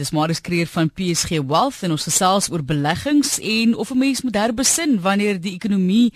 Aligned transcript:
Dis 0.00 0.14
Marius 0.16 0.40
Kreer 0.40 0.68
van 0.72 0.88
PSG 0.88 1.42
Wealth 1.44 1.82
en 1.84 1.92
ons 1.92 2.06
gesels 2.08 2.46
oor 2.48 2.62
beleggings 2.64 3.34
en 3.36 3.74
of 3.76 3.90
'n 3.92 3.98
mens 3.98 4.22
moet 4.24 4.34
herbesin 4.34 5.00
wanneer 5.00 5.36
die 5.40 5.52
ekonomie 5.52 6.12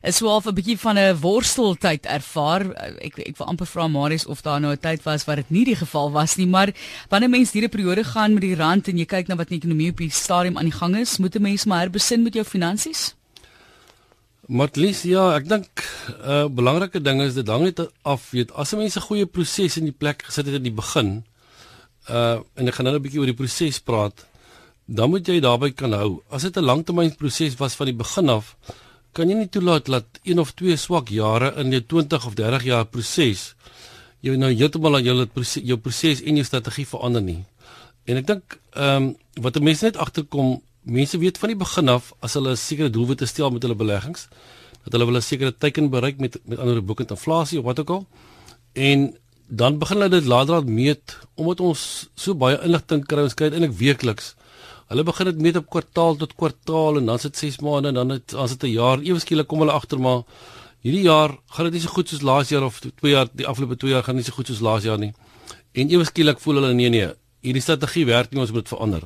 is 0.00 0.16
swaaf 0.16 0.46
'n 0.46 0.54
bietjie 0.54 0.78
van 0.78 0.96
'n 0.96 1.16
worsteltyd 1.20 2.06
ervaar. 2.06 2.62
Ek 3.04 3.18
ek 3.18 3.36
wil 3.36 3.46
amper 3.46 3.66
vra 3.66 3.88
Marius 3.88 4.26
of 4.26 4.40
daar 4.40 4.60
nou 4.60 4.72
'n 4.72 4.80
tyd 4.80 5.02
was 5.02 5.24
waar 5.24 5.36
dit 5.36 5.50
nie 5.50 5.64
die 5.64 5.76
geval 5.76 6.10
was 6.10 6.36
nie, 6.36 6.46
maar 6.46 6.72
wanneer 7.10 7.28
mens 7.30 7.52
hierdie 7.52 7.68
periode 7.68 8.04
gaan 8.04 8.32
met 8.32 8.42
die 8.42 8.54
rand 8.54 8.88
en 8.88 8.96
jy 8.96 9.04
kyk 9.04 9.28
na 9.28 9.36
wat 9.36 9.48
die 9.48 9.58
ekonomie 9.58 9.90
op 9.90 9.96
die 9.98 10.10
stadium 10.10 10.56
aan 10.56 10.70
die 10.70 10.78
gang 10.80 10.96
is, 10.96 11.18
moet 11.18 11.36
'n 11.36 11.42
mens 11.42 11.64
maar 11.66 11.80
herbesin 11.80 12.22
met 12.22 12.34
jou 12.34 12.44
finansies. 12.44 13.14
Matlies, 14.46 15.02
ja, 15.02 15.36
ek 15.36 15.48
dink 15.48 15.68
'n 16.08 16.30
uh, 16.30 16.48
belangrike 16.48 17.02
ding 17.02 17.20
is 17.20 17.34
dit 17.34 17.48
hang 17.48 17.62
net 17.62 17.90
af, 18.02 18.30
weet, 18.30 18.52
as 18.52 18.72
'n 18.72 18.78
mens 18.78 18.96
'n 18.96 19.00
goeie 19.00 19.26
proses 19.26 19.76
in 19.76 19.84
die 19.84 19.98
plek 19.98 20.22
gesit 20.22 20.46
het 20.46 20.54
in 20.54 20.62
die 20.62 20.72
begin, 20.72 21.24
uh 22.10 22.38
en 22.54 22.68
ek 22.68 22.74
gaan 22.74 22.84
nou 22.86 22.96
'n 22.96 23.02
bietjie 23.02 23.20
oor 23.20 23.32
die 23.32 23.40
proses 23.42 23.78
praat, 23.80 24.26
dan 24.86 25.10
moet 25.10 25.26
jy 25.26 25.40
daarby 25.40 25.70
kan 25.70 25.92
hou. 25.92 26.22
As 26.30 26.42
dit 26.42 26.56
'n 26.56 26.64
langtermynproses 26.64 27.58
was 27.58 27.74
van 27.74 27.86
die 27.86 27.96
begin 28.04 28.28
af, 28.28 28.56
kan 29.12 29.28
jy 29.28 29.36
nie 29.36 29.48
toelaat 29.48 29.86
dat 29.86 30.04
een 30.24 30.38
of 30.38 30.52
twee 30.52 30.76
swak 30.76 31.08
jare 31.08 31.54
in 31.56 31.70
jou 31.70 31.80
20 31.80 32.26
of 32.26 32.34
30 32.34 32.64
jaar 32.64 32.84
proses 32.84 33.54
jy 34.24 34.34
nou 34.38 34.50
heeltemal 34.50 34.98
aan 34.98 35.06
jou 35.06 35.26
proses 35.30 35.62
jou 35.64 35.78
proses 35.78 36.22
en 36.22 36.38
jou 36.38 36.44
strategie 36.46 36.86
verander 36.86 37.22
nie. 37.22 37.42
En 38.08 38.18
ek 38.20 38.26
dink 38.26 38.58
ehm 38.74 39.08
um, 39.08 39.16
wat 39.38 39.60
mense 39.62 39.84
net 39.86 39.96
agterkom, 39.96 40.56
mense 40.82 41.18
weet 41.22 41.38
van 41.38 41.52
die 41.52 41.58
begin 41.58 41.88
af 41.92 42.12
as 42.20 42.34
hulle 42.34 42.50
'n 42.52 42.56
sekere 42.56 42.90
doelwit 42.90 43.22
stel 43.28 43.50
met 43.50 43.62
hulle 43.62 43.74
beleggings, 43.74 44.28
dat 44.84 44.92
hulle 44.92 45.06
wil 45.06 45.16
'n 45.16 45.22
sekere 45.22 45.52
teiken 45.52 45.90
bereik 45.90 46.18
met 46.18 46.38
met 46.44 46.58
ander 46.58 46.84
boekend 46.84 47.10
inflasie 47.10 47.58
of 47.58 47.64
wat 47.64 47.80
ook 47.80 47.90
al. 47.90 48.06
En 48.72 49.16
dan 49.48 49.78
begin 49.78 49.96
hulle 49.96 50.08
dit 50.12 50.26
later 50.28 50.54
al 50.54 50.62
meet 50.68 51.16
omdat 51.34 51.60
ons 51.64 51.82
so 52.14 52.36
baie 52.36 52.58
inligting 52.64 53.04
kry 53.08 53.24
ons 53.24 53.34
kry 53.34 53.48
eintlik 53.48 53.72
weekliks. 53.78 54.34
Hulle 54.92 55.04
begin 55.08 55.30
dit 55.30 55.40
meet 55.44 55.56
op 55.56 55.68
kwartaal 55.72 56.16
tot 56.20 56.34
kwartaal 56.36 57.00
en 57.00 57.08
dan 57.08 57.18
sit 57.22 57.36
6 57.36 57.60
maande 57.64 57.88
en 57.88 58.00
dan 58.00 58.12
het 58.16 58.34
as 58.34 58.56
dit 58.56 58.68
'n 58.68 58.72
jaar 58.72 58.98
ewe 59.00 59.20
skielik 59.20 59.48
kom 59.48 59.60
hulle 59.64 59.72
agter 59.72 59.98
maar 59.98 60.24
hierdie 60.84 61.02
jaar 61.02 61.36
gaan 61.46 61.64
dit 61.64 61.72
nie 61.72 61.80
so 61.80 61.88
goed 61.88 62.08
soos 62.08 62.22
laas 62.22 62.48
jaar 62.48 62.62
of 62.62 62.80
2 62.80 63.12
jaar 63.12 63.28
die 63.32 63.46
afgelope 63.46 63.76
2 63.76 63.90
jaar 63.90 64.02
gaan 64.02 64.16
nie 64.16 64.24
so 64.24 64.32
goed 64.32 64.46
soos 64.46 64.60
laas 64.60 64.82
jaar 64.82 64.98
nie. 64.98 65.12
En 65.72 65.88
ewe 65.88 66.04
skielik 66.04 66.40
voel 66.40 66.54
hulle 66.54 66.74
nee 66.74 66.88
nee, 66.88 67.08
hierdie 67.40 67.62
strategie 67.62 68.06
werk 68.06 68.30
nie 68.30 68.40
ons 68.40 68.52
moet 68.52 68.68
verander. 68.68 69.02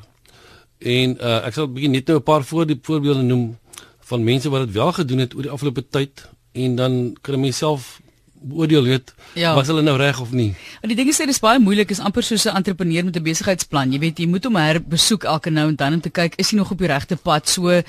En 0.78 1.16
uh, 1.20 1.46
ek 1.46 1.54
sal 1.54 1.68
begin 1.68 1.90
net 1.90 2.06
nou 2.06 2.18
'n 2.18 2.22
paar 2.22 2.44
voorbeelde 2.44 3.22
noem 3.22 3.58
van 4.00 4.24
mense 4.24 4.50
wat 4.50 4.66
dit 4.66 4.74
wel 4.74 4.92
gedoen 4.92 5.18
het 5.18 5.34
oor 5.34 5.42
die 5.42 5.50
afgelope 5.50 5.88
tyd 5.88 6.28
en 6.52 6.76
dan 6.76 7.16
kan 7.22 7.34
jy 7.34 7.40
myself 7.40 8.01
beoordeel 8.42 8.84
weet 8.84 9.14
ja. 9.34 9.54
was 9.54 9.66
hulle 9.66 9.82
nou 9.82 9.96
reg 9.96 10.20
of 10.20 10.32
nie. 10.32 10.54
En 10.80 10.88
die 10.88 10.96
ding 10.96 11.08
is 11.08 11.16
dit 11.16 11.28
is 11.28 11.40
baie 11.42 11.60
moeilik 11.62 11.90
is 11.90 12.00
amper 12.00 12.22
soos 12.22 12.44
'n 12.46 12.56
entrepreneur 12.56 13.04
met 13.04 13.16
'n 13.16 13.22
besigheidsplan. 13.22 13.92
Jy 13.92 13.98
weet 13.98 14.18
jy 14.18 14.26
moet 14.26 14.44
hom 14.44 14.56
herbesoek 14.56 15.24
elke 15.24 15.50
nou 15.50 15.68
en 15.68 15.76
dan 15.76 15.92
om 15.92 16.00
te 16.00 16.10
kyk 16.10 16.34
is 16.36 16.50
hy 16.50 16.56
nog 16.56 16.70
op 16.70 16.78
die 16.78 16.86
regte 16.86 17.16
pad. 17.16 17.48
So 17.48 17.82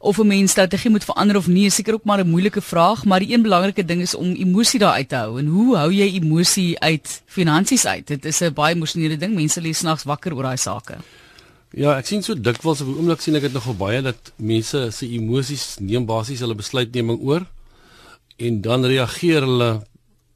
of 0.00 0.18
'n 0.18 0.26
mens 0.26 0.50
strategie 0.50 0.90
moet 0.90 1.04
verander 1.04 1.36
of 1.36 1.46
nie, 1.46 1.66
is 1.66 1.74
seker 1.74 1.94
ook 1.94 2.04
maar 2.04 2.20
'n 2.20 2.28
moeilike 2.28 2.60
vraag, 2.60 3.04
maar 3.04 3.20
die 3.20 3.32
een 3.32 3.42
belangrike 3.42 3.84
ding 3.84 4.00
is 4.00 4.14
om 4.14 4.34
emosie 4.34 4.78
daar 4.78 4.92
uit 4.92 5.08
te 5.08 5.16
hou. 5.16 5.38
En 5.38 5.46
hoe 5.46 5.76
hou 5.76 5.92
jy 5.92 6.14
emosie 6.14 6.78
uit 6.80 7.22
finansies 7.26 7.86
uit? 7.86 8.06
Dit 8.06 8.24
is 8.24 8.40
'n 8.40 8.52
baie 8.52 8.74
emosionele 8.74 9.16
ding. 9.16 9.34
Mense 9.34 9.60
lê 9.60 9.72
snags 9.72 10.04
wakker 10.04 10.34
oor 10.34 10.42
daai 10.42 10.56
sake. 10.56 10.94
Ja, 11.74 11.98
ek 11.98 12.06
sien 12.06 12.22
so 12.22 12.34
dikwels 12.34 12.80
op 12.80 12.88
'n 12.88 12.98
oomblik 12.98 13.20
sien 13.20 13.34
ek 13.34 13.42
dit 13.42 13.52
nogal 13.52 13.74
baie 13.74 14.02
dat 14.02 14.32
mense 14.36 14.90
se 14.90 15.06
emosies 15.06 15.76
neem 15.80 16.06
basies 16.06 16.40
hulle 16.40 16.54
besluitneming 16.54 17.20
oor 17.20 17.46
en 18.36 18.60
dan 18.60 18.84
reageer 18.84 19.40
hulle 19.40 19.82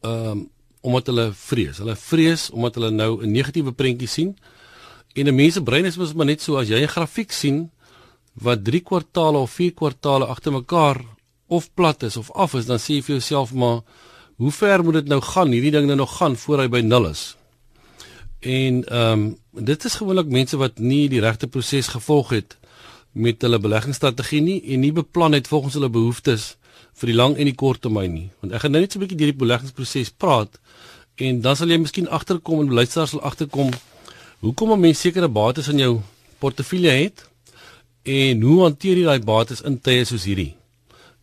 ehm 0.00 0.30
um, 0.30 0.48
omdat 0.82 1.10
hulle 1.10 1.26
vrees. 1.36 1.78
Hulle 1.78 1.96
vrees 1.96 2.50
omdat 2.50 2.74
hulle 2.74 2.90
nou 2.90 3.22
'n 3.22 3.30
negatiewe 3.30 3.72
prentjie 3.72 4.08
sien. 4.08 4.36
En 5.12 5.26
'n 5.26 5.34
mens 5.34 5.54
se 5.54 5.62
brein 5.62 5.84
is 5.84 5.96
mos 5.96 6.14
maar 6.14 6.26
net 6.26 6.42
so 6.42 6.56
as 6.56 6.68
jy 6.68 6.80
'n 6.82 6.88
grafiek 6.88 7.32
sien 7.32 7.70
wat 8.32 8.64
3 8.64 8.80
kwartaale 8.80 9.38
of 9.38 9.50
4 9.50 9.72
kwartaale 9.72 10.26
agter 10.26 10.52
mekaar 10.52 11.04
of 11.46 11.74
plat 11.74 12.02
is 12.02 12.16
of 12.16 12.32
af 12.32 12.54
is, 12.54 12.66
dan 12.66 12.78
sê 12.78 12.94
jy 12.94 13.02
vir 13.02 13.14
jouself 13.16 13.52
maar 13.52 13.80
hoe 14.36 14.52
ver 14.52 14.84
moet 14.84 14.94
dit 14.94 15.08
nou 15.08 15.20
gaan? 15.20 15.50
Hierdie 15.52 15.70
ding 15.70 15.86
nou 15.86 15.96
nog 15.96 16.16
gaan 16.16 16.36
voor 16.36 16.58
hy 16.58 16.68
by 16.68 16.80
0 16.80 17.08
is. 17.08 17.36
En 18.40 18.84
ehm 18.84 19.12
um, 19.12 19.38
dit 19.52 19.84
is 19.84 19.94
gewoonlik 19.94 20.26
mense 20.26 20.56
wat 20.56 20.78
nie 20.78 21.08
die 21.08 21.20
regte 21.20 21.46
proses 21.46 21.88
gevolg 21.88 22.30
het 22.30 22.56
met 23.12 23.42
hulle 23.42 23.58
beleggingsstrategie 23.58 24.40
nie 24.40 24.60
en 24.72 24.80
nie 24.80 24.92
beplan 24.92 25.32
het 25.32 25.48
volgens 25.48 25.74
hulle 25.74 25.90
behoeftes 25.90 26.56
vir 26.94 27.06
die 27.06 27.16
lang 27.16 27.36
en 27.36 27.44
die 27.44 27.54
kort 27.54 27.80
termyn 27.80 28.12
nie. 28.12 28.28
Want 28.40 28.52
ek 28.52 28.64
gaan 28.64 28.72
nou 28.72 28.80
net 28.80 28.92
so 28.92 28.98
'n 28.98 29.02
bietjie 29.04 29.18
deur 29.18 29.32
die 29.32 29.42
beleggingsproses 29.42 30.10
praat 30.10 30.58
en 31.16 31.40
dan 31.40 31.56
sal 31.56 31.68
jy 31.68 31.78
miskien 31.78 32.08
agterkom 32.08 32.60
en 32.60 32.72
luisteraars 32.72 33.10
sal 33.10 33.22
agterkom 33.22 33.70
hoekom 34.40 34.72
'n 34.72 34.80
mens 34.80 35.00
sekere 35.00 35.28
bates 35.28 35.68
in 35.68 35.78
jou 35.78 36.00
portefeulje 36.38 36.90
het 36.90 37.26
en 38.02 38.42
hoe 38.42 38.62
hanteer 38.62 38.96
jy 38.96 39.04
daai 39.04 39.24
bates 39.24 39.60
in 39.60 39.78
tye 39.80 40.04
soos 40.04 40.24
hierdie. 40.24 40.54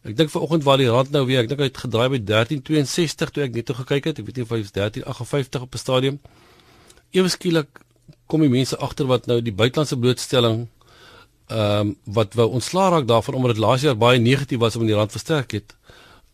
Ek 0.08 0.16
dink 0.16 0.30
vanoggend 0.30 0.64
waar 0.64 0.78
die 0.78 0.88
rand 0.88 1.12
nou 1.12 1.26
weer, 1.26 1.42
ek 1.44 1.50
dink 1.50 1.60
hy 1.60 1.68
het 1.68 1.78
gedraai 1.78 2.10
by 2.10 2.20
13.62 2.20 3.32
toe 3.34 3.44
ek 3.44 3.54
net 3.54 3.66
toe 3.66 3.76
gekyk 3.76 4.06
het. 4.06 4.20
Ek 4.20 4.26
weet 4.26 4.38
nie 4.38 4.44
of 4.44 4.54
hy 4.54 4.60
is 4.64 4.72
13.58 4.72 5.62
op 5.62 5.74
'n 5.74 5.78
stadium. 5.78 6.20
Ewe 7.12 7.30
skielik 7.30 7.82
kom 8.28 8.42
die 8.42 8.50
mense 8.50 8.78
agter 8.78 9.08
wat 9.08 9.28
nou 9.28 9.42
die 9.42 9.52
buitelandse 9.52 9.98
blootstelling 9.98 10.68
ehm 11.48 11.80
um, 11.80 11.96
wat 12.04 12.34
wou 12.36 12.50
ontslaa 12.60 12.90
raak 12.90 13.06
daarvan 13.08 13.34
omdat 13.34 13.56
dit 13.56 13.64
laas 13.64 13.82
jaar 13.82 13.96
baie 13.98 14.20
negatief 14.20 14.60
was 14.60 14.76
om 14.76 14.86
die 14.86 14.96
rand 14.96 15.12
versterk 15.12 15.52
het. 15.52 15.76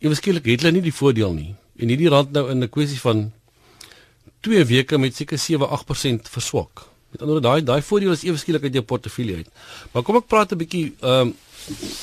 Eweskielik 0.01 0.45
het 0.45 0.61
hulle 0.61 0.73
nie 0.73 0.81
die 0.81 0.93
voordeel 0.93 1.33
nie. 1.33 1.53
En 1.77 1.87
hierdie 1.87 2.09
rand 2.09 2.31
nou 2.31 2.49
in 2.49 2.63
'n 2.63 2.69
kwessie 2.69 2.99
van 2.99 3.31
2 4.41 4.65
weke 4.65 4.97
met 4.97 5.15
seker 5.15 5.37
7-8% 5.37 6.29
verswak. 6.29 6.87
Met 7.11 7.21
ander 7.21 7.35
woorde 7.35 7.47
daai 7.47 7.63
daai 7.63 7.81
voordeel 7.81 8.11
is 8.11 8.23
eweskielik 8.23 8.63
uit 8.63 8.73
jou 8.73 8.83
portefeulje 8.83 9.35
uit. 9.35 9.49
Maar 9.91 10.03
kom 10.03 10.15
ek 10.15 10.27
praat 10.27 10.51
'n 10.51 10.57
bietjie 10.57 10.95
ehm 10.99 11.27
um, 11.27 11.35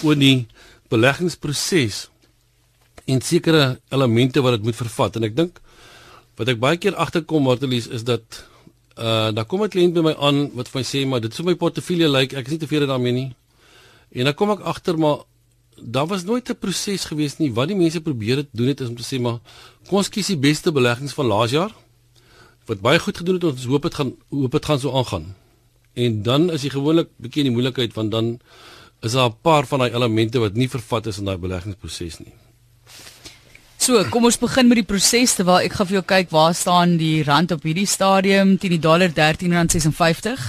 oor 0.02 0.14
die 0.14 0.46
beleggingsproses 0.88 2.08
en 3.04 3.20
sekere 3.20 3.80
elemente 3.88 4.40
wat 4.40 4.52
dit 4.52 4.62
moet 4.62 4.76
vervat 4.76 5.16
en 5.16 5.24
ek 5.24 5.36
dink 5.36 5.60
wat 6.38 6.48
ek 6.48 6.60
baie 6.62 6.78
keer 6.80 6.94
agterkom 6.94 7.42
Martelies 7.42 7.86
is 7.86 8.04
dat 8.04 8.44
Uh 9.00 9.32
dan 9.32 9.46
kom 9.46 9.62
'n 9.64 9.72
kliënt 9.72 9.94
by 9.96 10.02
my 10.10 10.14
aan 10.14 10.38
wat 10.54 10.68
vir 10.68 10.80
my 10.80 10.84
sê 10.84 11.06
maar 11.08 11.20
dit 11.20 11.34
vir 11.34 11.46
my 11.46 11.54
portefeulje 11.54 12.08
lyk 12.08 12.20
like, 12.20 12.36
ek 12.36 12.46
is 12.46 12.52
nie 12.52 12.62
tevrede 12.64 12.86
daarmee 12.86 13.12
nie. 13.12 13.30
En 14.12 14.24
dan 14.24 14.34
kom 14.34 14.50
ek 14.50 14.60
agter 14.60 14.98
maar 14.98 15.24
daar 15.80 16.06
was 16.06 16.24
nooit 16.24 16.50
'n 16.50 16.58
proses 16.58 17.04
gewees 17.04 17.38
nie 17.38 17.52
wat 17.52 17.68
die 17.68 17.76
mense 17.76 18.00
probeer 18.00 18.36
het 18.36 18.48
doen 18.52 18.68
het 18.68 18.80
is 18.80 18.88
om 18.88 18.96
te 18.96 19.02
sê 19.02 19.20
maar 19.20 19.38
kom 19.88 19.98
ons 19.98 20.08
kies 20.08 20.26
die 20.26 20.36
beste 20.36 20.72
beleggings 20.72 21.14
van 21.14 21.26
laas 21.26 21.50
jaar 21.50 21.72
wat 22.66 22.80
baie 22.80 22.98
goed 22.98 23.16
gedoen 23.16 23.34
het 23.34 23.44
ons 23.44 23.64
hoop 23.64 23.82
dit 23.82 23.94
gaan 23.94 24.12
hoop 24.28 24.52
dit 24.52 24.64
gaan 24.64 24.80
so 24.80 24.92
aangaan. 24.92 25.34
En 25.94 26.22
dan 26.22 26.50
is 26.50 26.62
jy 26.62 26.70
gewoonlik 26.70 27.08
bietjie 27.16 27.42
in 27.44 27.48
die 27.50 27.56
moeilikheid 27.56 27.94
want 27.94 28.10
dan 28.10 28.40
is 29.02 29.12
daar 29.12 29.30
'n 29.30 29.40
paar 29.42 29.66
van 29.66 29.78
daai 29.78 29.92
elemente 29.92 30.38
wat 30.38 30.54
nie 30.54 30.68
vervat 30.68 31.06
is 31.06 31.18
in 31.18 31.24
daai 31.24 31.38
beleggingsproses 31.38 32.18
nie. 32.18 32.34
So, 33.90 34.04
kom 34.06 34.22
ons 34.28 34.36
begin 34.38 34.68
met 34.70 34.78
die 34.78 34.86
proses 34.86 35.32
terwyl 35.34 35.64
ek 35.66 35.72
gaan 35.74 35.88
vir 35.88 35.96
jou 35.96 36.02
kyk 36.12 36.28
waar 36.30 36.52
staan 36.54 36.92
die 37.00 37.24
rand 37.26 37.50
op 37.50 37.64
hierdie 37.66 37.88
stadium 37.90 38.52
teen 38.62 38.76
die 38.76 38.78
dollar 38.78 39.10
R13.56. 39.10 40.44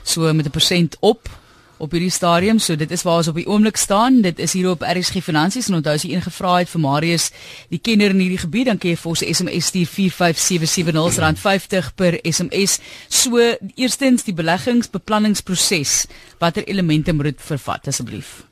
So 0.00 0.32
met 0.32 0.46
'n 0.46 0.54
persent 0.54 0.96
op 1.04 1.28
op 1.76 1.92
hierdie 1.92 2.10
stadium. 2.10 2.58
So 2.58 2.74
dit 2.74 2.90
is 2.90 3.02
waar 3.04 3.18
ons 3.18 3.28
op 3.28 3.34
die 3.34 3.46
oomblik 3.46 3.76
staan. 3.76 4.22
Dit 4.22 4.38
is 4.38 4.52
hier 4.52 4.70
op 4.70 4.80
RSG 4.80 5.20
Finansies 5.20 5.68
en 5.68 5.74
onthou 5.74 5.92
as 5.92 6.04
jy 6.08 6.16
ingevra 6.16 6.56
het 6.56 6.68
vir 6.68 6.80
Marius, 6.80 7.30
die 7.68 7.78
kenner 7.78 8.16
in 8.16 8.20
hierdie 8.20 8.40
gebied, 8.40 8.66
dan 8.66 8.78
kan 8.78 8.90
jy 8.90 8.96
vir 8.96 9.10
ons 9.10 9.20
SMS 9.20 9.66
stuur 9.66 9.86
45770 9.86 11.36
R50 11.36 11.94
per 11.94 12.18
SMS. 12.24 12.80
So 13.08 13.36
eerstens 13.76 14.24
die 14.24 14.34
beleggingsbeplanningsproses. 14.34 16.06
Watter 16.38 16.64
elemente 16.64 17.12
moet 17.12 17.24
dit 17.24 17.40
vervat 17.40 17.88
asseblief? 17.88 18.46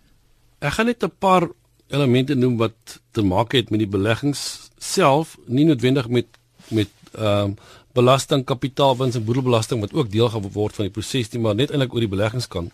Ek 0.61 0.73
gaan 0.73 0.87
net 0.87 1.03
'n 1.03 1.13
paar 1.19 1.49
elemente 1.89 2.35
noem 2.35 2.57
wat 2.57 3.01
te 3.11 3.23
maak 3.23 3.53
het 3.53 3.71
met 3.71 3.79
die 3.79 3.91
beleggings 3.91 4.71
self, 4.79 5.39
nie 5.47 5.65
noodwendig 5.65 6.09
met 6.09 6.27
met 6.69 6.91
ehm 7.13 7.51
uh, 7.51 7.73
belasting, 7.95 8.43
kapitaalwins 8.45 9.15
en 9.15 9.25
boedelbelasting 9.25 9.81
wat 9.81 9.93
ook 9.95 10.11
deel 10.11 10.29
gaan 10.29 10.49
word 10.53 10.75
van 10.75 10.89
die 10.89 10.93
proses 10.93 11.29
nie, 11.31 11.41
maar 11.41 11.55
net 11.55 11.71
eintlik 11.71 11.93
oor 11.95 12.03
die 12.03 12.11
beleggingskant. 12.11 12.73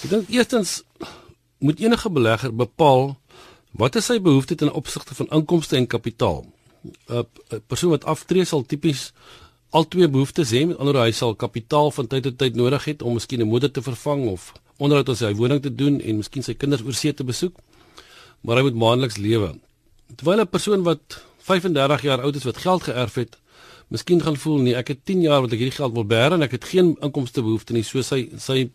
Ek 0.00 0.08
dink 0.08 0.30
eerstens 0.32 0.78
moet 1.60 1.80
enige 1.80 2.08
belegger 2.10 2.54
bepaal 2.56 3.18
wat 3.76 3.98
is 4.00 4.08
sy 4.08 4.16
behoefte 4.20 4.56
ten 4.56 4.72
opsigte 4.72 5.14
van 5.14 5.28
inkomste 5.36 5.76
en 5.76 5.86
kapitaal. 5.86 6.46
'n 7.12 7.60
Persoon 7.68 7.92
wat 7.92 8.08
aftree 8.08 8.44
sal 8.44 8.64
tipies 8.64 9.12
al 9.70 9.84
twee 9.88 10.08
behoeftes 10.08 10.50
hê, 10.50 10.64
met 10.66 10.78
ander 10.78 10.94
woorde 10.94 11.10
hy 11.10 11.12
sal 11.12 11.34
kapitaal 11.34 11.90
van 11.90 12.06
tyd 12.06 12.22
tot 12.22 12.38
tyd 12.38 12.56
nodig 12.56 12.86
hê 12.88 12.96
om 13.02 13.14
miskien 13.14 13.42
'n 13.42 13.48
motor 13.48 13.70
te 13.70 13.82
vervang 13.82 14.24
of 14.28 14.52
onderhoud 14.78 15.08
aan 15.08 15.16
sy 15.16 15.34
woning 15.34 15.60
te 15.62 15.74
doen 15.74 16.00
en 16.00 16.16
miskien 16.16 16.42
sy 16.42 16.54
kinders 16.54 16.82
oorsee 16.82 17.12
te 17.14 17.24
besoek 17.24 17.60
maar 18.40 18.56
hy 18.56 18.62
moet 18.68 18.78
maandeliks 18.82 19.16
lewe. 19.16 19.54
Terwyl 20.16 20.40
'n 20.40 20.48
persoon 20.48 20.82
wat 20.82 21.22
35 21.38 22.02
jaar 22.02 22.22
oud 22.22 22.36
is 22.36 22.44
wat 22.44 22.56
geld 22.56 22.82
geërf 22.82 23.14
het, 23.14 23.36
miskien 23.88 24.22
gaan 24.22 24.36
voel 24.36 24.58
nee, 24.58 24.74
ek 24.74 24.88
het 24.88 25.04
10 25.04 25.22
jaar 25.22 25.40
wat 25.40 25.52
ek 25.52 25.58
hierdie 25.58 25.76
geld 25.76 25.94
wil 25.94 26.04
beheer 26.04 26.32
en 26.32 26.42
ek 26.42 26.50
het 26.50 26.64
geen 26.64 26.96
inkomste 27.02 27.42
behoefte 27.42 27.72
nie, 27.72 27.82
so 27.82 28.02
sy 28.02 28.28
sy 28.38 28.70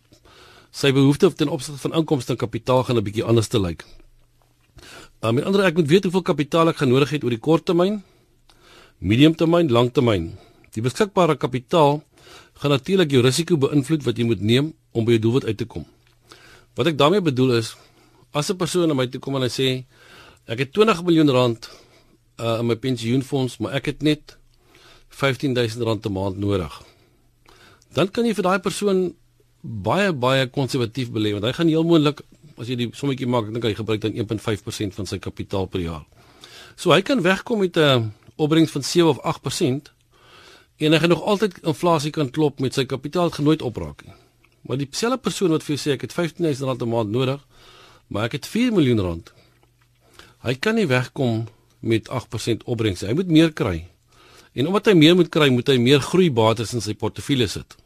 sy 0.76 0.92
behoefte 0.92 1.30
ten 1.32 1.48
opsigte 1.48 1.80
van 1.80 1.94
inkomste 1.96 2.34
en 2.34 2.38
kapitaal 2.38 2.84
gaan 2.84 2.98
'n 2.98 3.04
bietjie 3.04 3.24
anders 3.24 3.48
te 3.48 3.58
lyk. 3.58 3.84
Uh, 5.24 5.30
met 5.32 5.44
ander 5.44 5.64
ek 5.64 5.76
moet 5.76 5.88
weet 5.88 6.04
hoeveel 6.04 6.22
kapitaal 6.22 6.68
ek 6.68 6.76
gaan 6.76 6.88
nodig 6.88 7.10
het 7.10 7.24
oor 7.24 7.30
die 7.30 7.40
kort 7.40 7.64
termyn, 7.64 8.02
medium 8.98 9.34
termyn, 9.34 9.72
lang 9.72 9.92
termyn. 9.92 10.36
Die 10.74 10.82
beskikbare 10.82 11.36
kapitaal 11.36 12.02
gaan 12.60 12.70
natuurlik 12.70 13.10
jou 13.10 13.22
risiko 13.22 13.56
beïnvloed 13.56 14.04
wat 14.04 14.18
jy 14.18 14.24
moet 14.24 14.40
neem 14.40 14.74
om 14.92 15.04
by 15.04 15.16
jou 15.16 15.20
doelwit 15.20 15.44
uit 15.44 15.56
te 15.56 15.64
kom. 15.64 15.86
Wat 16.76 16.86
ek 16.86 16.98
daarmee 16.98 17.24
bedoel 17.24 17.56
is 17.56 17.76
as 18.36 18.50
'n 18.50 18.56
persoon 18.56 18.88
na 18.88 18.94
my 18.94 19.06
toe 19.06 19.20
kom 19.20 19.36
en 19.36 19.42
hy 19.42 19.52
sê 19.52 19.68
ek 20.46 20.58
het 20.58 20.72
20 20.72 21.02
miljoen 21.02 21.30
rand 21.30 21.70
uh, 22.38 22.58
in 22.60 22.66
my 22.66 22.76
pensioenfonds, 22.76 23.58
maar 23.58 23.72
ek 23.72 23.86
het 23.86 24.02
net 24.02 24.36
15000 25.08 25.82
rand 25.82 26.06
'n 26.06 26.12
maand 26.12 26.36
nodig. 26.38 26.82
Dan 27.92 28.10
kan 28.10 28.26
jy 28.26 28.34
vir 28.34 28.44
daai 28.44 28.60
persoon 28.60 29.14
baie 29.62 30.12
baie 30.12 30.46
konservatief 30.46 31.10
belê 31.10 31.32
want 31.32 31.44
hy 31.44 31.52
gaan 31.52 31.68
heel 31.68 31.84
moontlik 31.84 32.20
as 32.56 32.68
jy 32.68 32.76
die 32.76 32.90
sommetjie 32.96 33.28
maak, 33.28 33.50
dink 33.52 33.64
hy 33.64 33.74
gebruik 33.76 34.00
dan 34.00 34.14
1.5% 34.16 34.94
van 34.96 35.06
sy 35.06 35.18
kapitaal 35.18 35.66
per 35.66 35.80
jaar. 35.80 36.04
So 36.76 36.92
hy 36.92 37.02
kan 37.02 37.20
wegkom 37.22 37.60
met 37.60 37.76
'n 37.76 38.12
opbrengs 38.36 38.70
van 38.70 38.82
7 38.82 39.08
of 39.08 39.18
8% 39.24 39.92
en 40.76 40.92
hy 40.92 40.98
gaan 40.98 41.08
nog 41.08 41.22
altyd 41.22 41.58
inflasie 41.64 42.10
kan 42.10 42.30
klop 42.30 42.60
met 42.60 42.74
sy 42.74 42.84
kapitaal 42.84 43.30
genooit 43.30 43.62
opraak 43.62 44.04
nie. 44.04 44.14
Maar 44.62 44.76
dieselfde 44.76 45.18
persoon 45.18 45.50
wat 45.50 45.62
vir 45.62 45.76
jou 45.76 45.80
sê 45.80 45.94
ek 45.94 46.00
het 46.00 46.12
15000 46.12 46.66
rand 46.66 46.82
'n 46.82 46.88
maand 46.88 47.10
nodig, 47.10 47.40
maar 48.12 48.28
ek 48.28 48.38
het 48.38 48.46
4 48.46 48.72
miljoen 48.72 49.02
rand. 49.02 49.32
Hy 50.46 50.54
kan 50.62 50.78
nie 50.78 50.86
wegkom 50.86 51.46
met 51.80 52.08
8% 52.08 52.66
opbrengs. 52.66 53.02
Hy 53.06 53.14
moet 53.18 53.30
meer 53.30 53.52
kry. 53.52 53.86
En 54.56 54.70
omdat 54.70 54.92
hy 54.92 54.94
meer 54.98 55.16
moet 55.18 55.30
kry, 55.32 55.48
moet 55.52 55.68
hy 55.68 55.76
meer 55.82 56.00
groeibates 56.00 56.72
in 56.76 56.84
sy 56.84 56.94
portefeulje 56.96 57.48
sit. 57.58 57.76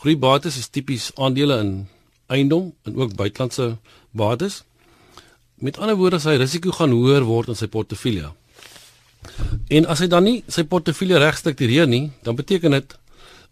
Groeibates 0.00 0.56
is 0.58 0.70
tipies 0.72 1.10
aandele 1.20 1.60
in 1.60 1.72
eiendom 2.32 2.70
en 2.88 2.96
ook 2.96 3.14
buitelandse 3.18 3.74
bates. 4.16 4.62
Met 5.60 5.78
ander 5.78 5.98
woorde, 6.00 6.22
sy 6.22 6.38
risiko 6.40 6.72
gaan 6.74 6.94
hoër 6.96 7.26
word 7.28 7.52
in 7.52 7.58
sy 7.58 7.68
portefeulje. 7.70 8.32
En 9.68 9.86
as 9.92 10.00
hy 10.00 10.08
dan 10.10 10.24
nie 10.24 10.40
sy 10.48 10.64
portefeulje 10.64 11.20
reg 11.20 11.36
struktureer 11.38 11.88
nie, 11.90 12.08
dan 12.24 12.38
beteken 12.38 12.74
dit 12.78 12.96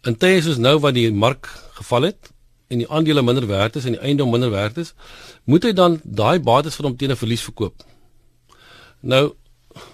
in 0.09 0.15
tye 0.17 0.41
soos 0.41 0.57
nou 0.57 0.77
wat 0.81 0.95
die 0.97 1.09
mark 1.11 1.47
geval 1.77 2.09
het 2.09 2.31
en 2.69 2.77
die 2.77 2.89
aandele 2.89 3.21
minder 3.25 3.47
werd 3.47 3.75
is 3.75 3.85
en 3.85 3.97
die 3.97 4.01
eiendom 4.01 4.29
minder 4.31 4.51
werd 4.53 4.77
is, 4.77 4.93
moet 5.43 5.65
hy 5.65 5.73
dan 5.73 5.99
daai 6.03 6.39
bates 6.39 6.77
vir 6.77 6.85
hom 6.85 6.97
teen 6.97 7.11
'n 7.11 7.19
verlies 7.19 7.41
verkoop. 7.41 7.83
Nou, 9.01 9.33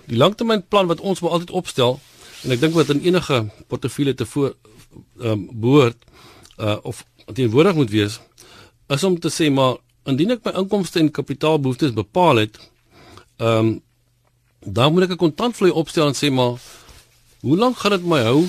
die 0.06 0.18
langtermynplan 0.18 0.88
wat 0.88 1.00
ons 1.00 1.20
wil 1.20 1.32
altyd 1.32 1.52
opstel 1.52 2.00
en 2.44 2.52
ek 2.52 2.60
dink 2.60 2.74
wat 2.74 2.90
in 2.90 3.02
enige 3.02 3.46
portefeulje 3.68 4.14
te 4.14 4.26
voor 4.26 4.56
ehm 5.20 5.32
um, 5.32 5.50
behoort 5.52 5.98
uh 6.60 6.78
of 6.84 7.06
teenwoordig 7.34 7.76
moet 7.76 7.90
wees 7.90 8.20
is 8.88 9.04
om 9.04 9.20
te 9.20 9.30
sê 9.30 9.50
maar 9.52 9.78
indien 10.06 10.36
ek 10.36 10.46
my 10.46 10.54
inkomste 10.62 11.00
en 11.02 11.12
kapitaalbehoeftes 11.12 11.96
bepaal 11.98 12.44
het, 12.44 12.60
ehm 13.38 13.58
um, 13.58 13.74
dan 14.66 14.94
moet 14.94 15.04
ek 15.06 15.12
'n 15.14 15.24
kontantvloei 15.26 15.72
opstel 15.72 16.08
en 16.08 16.18
sê 16.18 16.32
maar 16.32 16.58
hoe 17.42 17.58
lank 17.58 17.78
gaan 17.78 17.92
dit 17.92 18.06
my 18.06 18.22
hou 18.24 18.46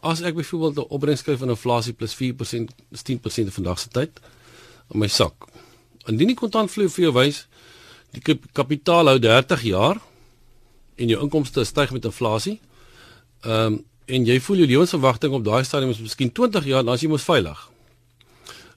as 0.00 0.20
ek 0.20 0.34
byvoorbeeld 0.34 0.76
'n 0.76 0.90
opbrengs 0.94 1.22
kry 1.22 1.36
van 1.36 1.48
inflasie 1.48 1.92
plus 1.92 2.14
4%, 2.14 2.70
10% 2.90 3.52
vandag 3.52 3.78
se 3.78 3.88
tyd 3.88 4.20
in 4.92 4.98
my 4.98 5.08
sak. 5.08 5.34
Indien 6.06 6.28
die 6.28 6.36
kontantvloei 6.36 6.88
vir 6.88 7.04
jou 7.04 7.12
wys 7.12 7.46
die 8.12 8.38
kapitaal 8.52 9.06
hou 9.06 9.18
30 9.18 9.62
jaar 9.62 10.00
en 10.96 11.08
jou 11.08 11.22
inkomste 11.22 11.64
styg 11.64 11.92
met 11.92 12.04
inflasie, 12.04 12.60
ehm 13.44 13.72
um, 13.72 13.84
en 14.08 14.24
jy 14.24 14.38
voel 14.40 14.56
jou 14.56 14.66
lewensverwagting 14.66 15.34
op 15.36 15.44
daai 15.44 15.64
stadium 15.64 15.90
is 15.90 16.00
miskien 16.00 16.32
20 16.32 16.64
jaar, 16.64 16.84
dan 16.84 16.94
is 16.94 17.02
jy 17.04 17.10
mos 17.12 17.26
veilig. 17.28 17.58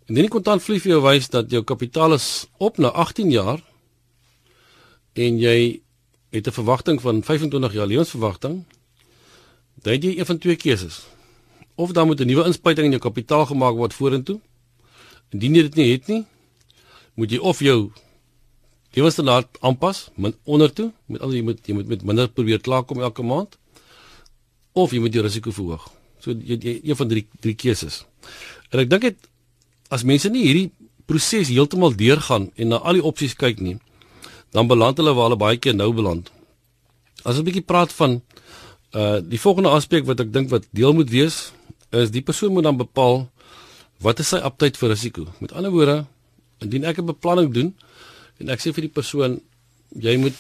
Indien 0.10 0.28
die 0.28 0.34
kontantvloei 0.34 0.80
vir 0.84 0.92
jou 0.92 1.02
wys 1.06 1.30
dat 1.32 1.52
jou 1.52 1.62
kapitaal 1.64 2.18
is 2.18 2.48
op 2.60 2.82
na 2.84 2.92
18 2.92 3.32
jaar 3.32 3.62
en 5.16 5.40
jy 5.40 5.80
het 6.32 6.48
'n 6.48 6.52
verwagting 6.52 7.02
van 7.02 7.24
25 7.24 7.74
jaar 7.74 7.88
lewensverwagting, 7.88 8.66
dan 9.82 9.94
het 9.94 10.04
jy 10.04 10.18
een 10.18 10.26
van 10.26 10.38
twee 10.38 10.56
keuses. 10.56 11.02
Of 11.76 11.92
dan 11.92 12.08
moet 12.08 12.20
'n 12.20 12.28
nuwe 12.28 12.46
inspuiting 12.46 12.86
in 12.86 12.92
jou 12.92 13.02
kapitaal 13.02 13.46
gemaak 13.46 13.76
word 13.76 13.94
vorentoe. 13.94 14.40
Indien 15.30 15.56
jy 15.56 15.62
dit 15.62 15.76
nie 15.76 15.92
het 15.92 16.08
nie, 16.08 16.26
moet 17.14 17.32
jy 17.32 17.38
of 17.38 17.60
jou 17.60 17.92
lewensstandaard 18.92 19.48
aanpas, 19.60 20.10
min 20.16 20.36
onder 20.44 20.74
toe, 20.74 20.92
met 21.06 21.22
al 21.22 21.34
jy 21.34 21.42
moet 21.42 21.60
jy 21.68 21.74
moet 21.74 21.88
met 21.88 22.04
minder 22.04 22.30
probeer 22.30 22.60
klaarkom 22.60 23.02
elke 23.02 23.24
maand 23.24 23.58
of 24.72 24.92
jy 24.92 25.00
moet 25.00 25.14
jou 25.14 25.24
risiko 25.24 25.52
verhoog. 25.52 25.88
So 26.20 26.32
jy, 26.32 26.58
jy 26.60 26.80
een 26.84 26.96
van 26.96 27.08
drie 27.08 27.28
drie 27.40 27.56
keuses. 27.56 28.06
En 28.72 28.80
ek 28.80 28.90
dink 28.90 29.02
dit 29.02 29.30
as 29.92 30.04
mense 30.08 30.30
nie 30.30 30.44
hierdie 30.46 30.72
proses 31.10 31.50
heeltemal 31.52 31.96
deurgaan 31.96 32.52
en 32.56 32.68
na 32.72 32.78
al 32.78 33.00
die 33.00 33.04
opsies 33.04 33.36
kyk 33.36 33.60
nie, 33.60 33.78
dan 34.56 34.68
beland 34.68 35.00
hulle 35.00 35.16
waar 35.16 35.30
hulle 35.30 35.40
baie 35.40 35.60
keer 35.60 35.76
nou 35.76 35.92
beland. 35.96 36.32
As 37.24 37.36
ons 37.36 37.42
'n 37.42 37.48
bietjie 37.48 37.68
praat 37.68 37.92
van 37.92 38.22
uh 38.94 39.20
die 39.24 39.40
volgende 39.40 39.70
aspek 39.70 40.06
wat 40.06 40.20
ek 40.20 40.32
dink 40.34 40.50
wat 40.50 40.68
deel 40.76 40.94
moet 40.94 41.10
wees, 41.10 41.52
is 41.92 42.12
die 42.12 42.24
persoon 42.24 42.54
moet 42.56 42.64
dan 42.68 42.78
bepaal 42.78 43.28
wat 44.02 44.20
is 44.20 44.32
sy 44.34 44.40
aptyd 44.42 44.78
vir 44.78 44.90
risiko. 44.90 45.28
Met 45.40 45.54
ander 45.54 45.72
woorde, 45.72 46.06
indien 46.60 46.86
ek 46.86 47.00
'n 47.00 47.06
beplanning 47.06 47.54
doen 47.54 47.74
en 48.40 48.50
ek 48.50 48.60
sê 48.60 48.74
vir 48.74 48.88
die 48.90 48.96
persoon 49.00 49.42
jy 49.96 50.18
moet 50.18 50.36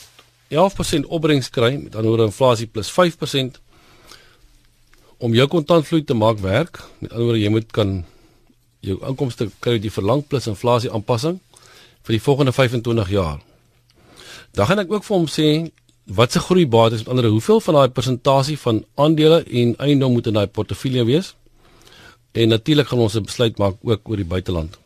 11% 0.49 1.07
opbrengs 1.07 1.49
kry 1.49 1.77
met 1.77 1.95
ander 1.95 2.09
woorde 2.09 2.31
inflasie 2.31 2.67
plus 2.67 2.91
5% 2.91 3.59
om 5.17 5.33
jou 5.33 5.47
kontantvloei 5.47 6.03
te 6.03 6.13
maak 6.13 6.39
werk, 6.39 6.81
met 6.99 7.11
ander 7.11 7.25
woorde 7.25 7.41
jy 7.41 7.49
moet 7.49 7.71
kan 7.71 8.05
jou 8.81 8.97
inkomste 9.05 9.49
kry 9.59 9.77
die 9.79 9.93
verlang 9.93 10.23
plus 10.27 10.47
inflasie 10.47 10.91
aanpassing 10.91 11.39
vir 12.01 12.15
die 12.17 12.23
volgende 12.23 12.51
25 12.51 13.09
jaar. 13.09 13.39
Dan 14.51 14.65
gaan 14.65 14.79
ek 14.79 14.91
ook 14.91 15.05
vir 15.05 15.17
hom 15.17 15.27
sê 15.29 15.71
wat 16.15 16.31
se 16.31 16.39
groeibates 16.39 17.03
met 17.03 17.07
ander 17.07 17.25
hoeveel 17.25 17.59
van 17.59 17.73
daai 17.73 17.89
persentasie 17.89 18.57
van 18.59 18.83
aandele 18.95 19.43
en 19.43 19.75
eiendom 19.77 20.11
moet 20.11 20.27
in 20.27 20.39
daai 20.39 20.47
portefeulje 20.47 21.05
wees. 21.05 21.35
En 22.31 22.47
natuurlik 22.47 22.87
gaan 22.87 22.99
ons 22.99 23.15
'n 23.15 23.23
besluit 23.23 23.57
maak 23.57 23.75
ook 23.81 24.09
oor 24.09 24.15
die 24.15 24.25
buiteland. 24.25 24.77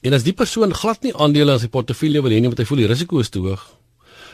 En 0.00 0.12
as 0.12 0.22
die 0.22 0.32
persoon 0.32 0.74
glad 0.74 1.02
nie 1.02 1.14
aandele 1.14 1.52
in 1.52 1.58
sy 1.58 1.68
portefeulje 1.68 2.22
wil 2.22 2.30
hê 2.30 2.40
nie, 2.40 2.48
want 2.48 2.58
hy 2.58 2.64
voel 2.64 2.78
die 2.78 2.86
risiko 2.86 3.18
is 3.18 3.28
te 3.28 3.38
hoog, 3.38 3.62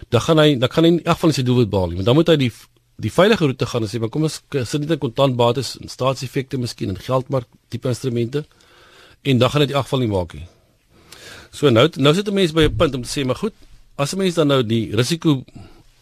dan 0.08 0.20
gaan 0.20 0.38
hy 0.38 0.58
dan 0.58 0.69
kan 0.69 0.84
hy 0.84 0.90
in 0.90 1.04
elk 1.04 1.16
geval 1.19 1.32
sy 1.32 1.43
doelwit 1.43 1.70
behaal 1.70 1.88
nie, 1.88 1.99
want 2.00 2.06
dan 2.06 2.14
moet 2.14 2.28
hy 2.28 2.37
die 2.37 2.52
die 2.96 3.12
veilige 3.12 3.44
roete 3.44 3.66
gaan 3.66 3.82
en 3.82 3.88
sê 3.88 4.00
maar 4.00 4.08
kom 4.08 4.22
ons 4.22 4.40
sit 4.64 4.81
net 4.81 4.90
'n 4.90 4.99
kontantbates 4.99 5.76
en 5.81 5.88
staatseffekte 5.88 6.56
miskien 6.58 6.88
en 6.88 6.96
geldmark 6.96 7.46
tipe 7.69 7.88
instrumente 7.88 8.44
en 9.22 9.38
dan 9.38 9.50
gaan 9.50 9.60
dit 9.60 9.70
in 9.70 9.76
elk 9.76 9.84
geval 9.84 10.00
nie 10.00 10.08
maak 10.08 10.34
nie. 10.34 10.46
So 11.50 11.70
nou 11.70 11.88
nou 11.96 12.14
sit 12.14 12.28
'n 12.28 12.34
mens 12.34 12.52
by 12.52 12.62
'n 12.62 12.76
punt 12.76 12.94
om 12.94 13.02
te 13.02 13.08
sê 13.08 13.26
maar 13.26 13.37
goed, 13.37 13.52
as 13.96 14.12
'n 14.12 14.19
mens 14.19 14.34
dan 14.34 14.46
nou 14.46 14.62
die 14.62 14.94
risiko 14.96 15.44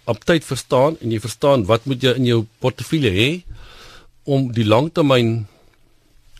op 0.04 0.24
tyd 0.24 0.44
verstaan 0.44 0.96
en 1.00 1.10
jy 1.10 1.20
verstaan 1.20 1.64
wat 1.64 1.84
moet 1.84 2.02
jy 2.02 2.12
in 2.18 2.24
jou 2.24 2.46
portefeulje 2.58 3.10
hê 3.10 3.42
om 4.24 4.52
die 4.52 4.64
langtermyn 4.64 5.46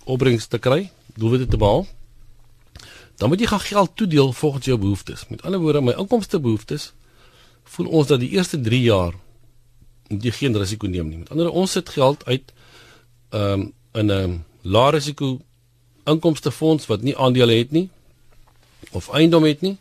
opbrengs 0.05 0.47
te 0.47 0.59
kry, 0.59 0.91
doelwitte 1.17 1.47
te 1.47 1.57
behaal. 1.57 1.87
Dan 3.17 3.29
moet 3.29 3.41
jy 3.41 3.47
gaan 3.47 3.61
geld 3.61 3.97
toedeel 3.97 4.33
volgens 4.33 4.65
jou 4.65 4.79
behoeftes. 4.79 5.29
Met 5.29 5.43
ander 5.43 5.61
woorde, 5.61 5.81
my 5.81 5.95
inkomste 5.97 6.41
behoeftes 6.41 6.93
voel 7.65 7.87
ons 7.87 8.07
dat 8.07 8.21
die 8.21 8.31
eerste 8.31 8.61
3 8.61 8.81
jaar 8.83 9.15
moet 10.09 10.25
jy 10.25 10.31
geen 10.31 10.57
risiko 10.57 10.87
neem 10.87 11.09
nie. 11.09 11.19
Met 11.19 11.31
ander 11.31 11.47
woorde, 11.47 11.61
ons 11.61 11.73
sit 11.73 11.89
geld 11.89 12.25
uit 12.25 12.53
ehm 13.31 13.61
um, 13.61 13.73
in 13.95 14.11
'n 14.11 14.45
lae 14.63 14.91
risiko 14.91 15.41
inkomste 16.05 16.51
fonds 16.51 16.87
wat 16.87 17.03
nie 17.03 17.17
aandele 17.17 17.55
het 17.55 17.71
nie 17.71 17.89
of 18.91 19.09
eiendom 19.09 19.45
het 19.45 19.61
nie 19.61 19.77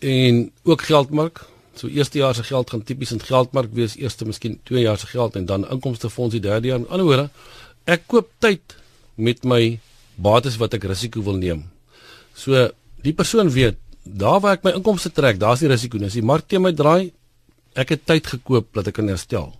en 0.00 0.50
ook 0.62 0.82
geldmark. 0.88 1.44
So 1.76 1.88
eerste 1.88 2.18
jaar 2.18 2.34
se 2.34 2.44
geld 2.44 2.70
gaan 2.70 2.82
tipies 2.82 3.12
in 3.12 3.22
geldmark 3.22 3.72
wees, 3.72 3.96
eerste 3.96 4.26
miskien 4.28 4.58
2 4.68 4.82
jaar 4.82 4.98
se 4.98 5.06
geld 5.06 5.36
en 5.36 5.46
dan 5.46 5.68
inkomste 5.68 6.10
fonds 6.10 6.34
die 6.34 6.42
derde 6.42 6.68
jaar. 6.68 6.80
Met 6.80 6.90
ander 6.90 7.06
woorde, 7.06 7.28
ek 7.84 8.08
koop 8.10 8.28
tyd 8.38 8.76
met 9.14 9.44
my 9.44 9.78
bates 10.20 10.58
wat 10.60 10.74
ek 10.76 10.88
risiko 10.90 11.22
wil 11.24 11.38
neem. 11.40 11.64
So 12.34 12.68
die 13.04 13.14
persoon 13.16 13.52
weet 13.52 13.78
daar 14.04 14.40
waar 14.40 14.58
ek 14.58 14.66
my 14.66 14.74
inkomste 14.76 15.12
trek, 15.12 15.38
daar's 15.40 15.62
die 15.62 15.70
risiko. 15.70 16.00
As 16.04 16.16
die 16.16 16.24
mark 16.24 16.48
teen 16.48 16.64
my 16.64 16.72
draai, 16.76 17.12
ek 17.78 17.94
het 17.94 18.04
tyd 18.08 18.26
gekoop 18.26 18.72
dat 18.74 18.90
ek 18.90 18.98
kan 18.98 19.08
herstel. 19.08 19.52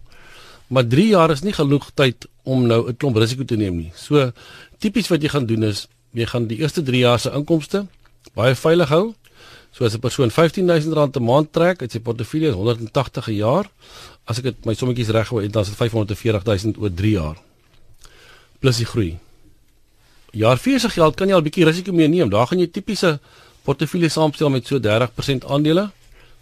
Maar 0.71 0.87
3 0.87 1.07
jaar 1.13 1.33
is 1.35 1.43
nie 1.43 1.55
genoeg 1.55 1.91
tyd 1.95 2.27
om 2.45 2.67
nou 2.67 2.89
'n 2.89 2.97
klomp 2.97 3.17
risiko 3.17 3.45
te 3.45 3.57
neem 3.57 3.77
nie. 3.77 3.93
So 3.95 4.33
tipies 4.79 5.09
wat 5.09 5.23
jy 5.23 5.29
gaan 5.29 5.47
doen 5.47 5.63
is 5.65 5.89
jy 6.13 6.27
gaan 6.27 6.47
die 6.47 6.59
eerste 6.59 6.83
3 6.83 6.99
jaar 6.99 7.19
se 7.19 7.31
inkomste 7.31 7.87
baie 8.35 8.55
veilig 8.55 8.89
hou. 8.89 9.15
So 9.73 9.85
as 9.85 9.95
'n 9.95 10.01
persoon 10.01 10.31
R15000 10.31 11.17
'n 11.17 11.23
maand 11.23 11.53
trek 11.53 11.81
uit 11.81 11.93
sy 11.93 12.01
portefeulje 12.01 12.53
180 12.53 13.29
'n 13.29 13.35
jaar, 13.35 13.71
as 14.25 14.39
ek 14.39 14.45
dit 14.45 14.65
my 14.65 14.75
sommetjies 14.75 15.09
reg 15.09 15.29
hou, 15.29 15.49
dan 15.49 15.63
is 15.63 15.69
dit 15.69 15.77
540000 15.77 16.79
oor 16.79 16.93
3 16.95 17.11
jaar. 17.11 17.37
Plus 18.59 18.77
die 18.77 18.87
groei. 18.87 19.19
Jaar 20.33 20.59
4 20.59 20.81
se 20.81 20.89
geld 20.89 21.17
kan 21.17 21.29
jy 21.29 21.35
al 21.35 21.43
bietjie 21.43 21.65
risiko 21.65 21.93
mee 21.93 22.09
neem. 22.09 22.29
Daar 22.29 22.47
gaan 22.47 22.59
jy 22.59 22.67
tipiese 22.67 23.19
portefeulje 23.63 24.09
saamstel 24.09 24.51
met 24.51 24.67
so 24.67 24.79
30% 24.79 25.45
aandele, 25.45 25.91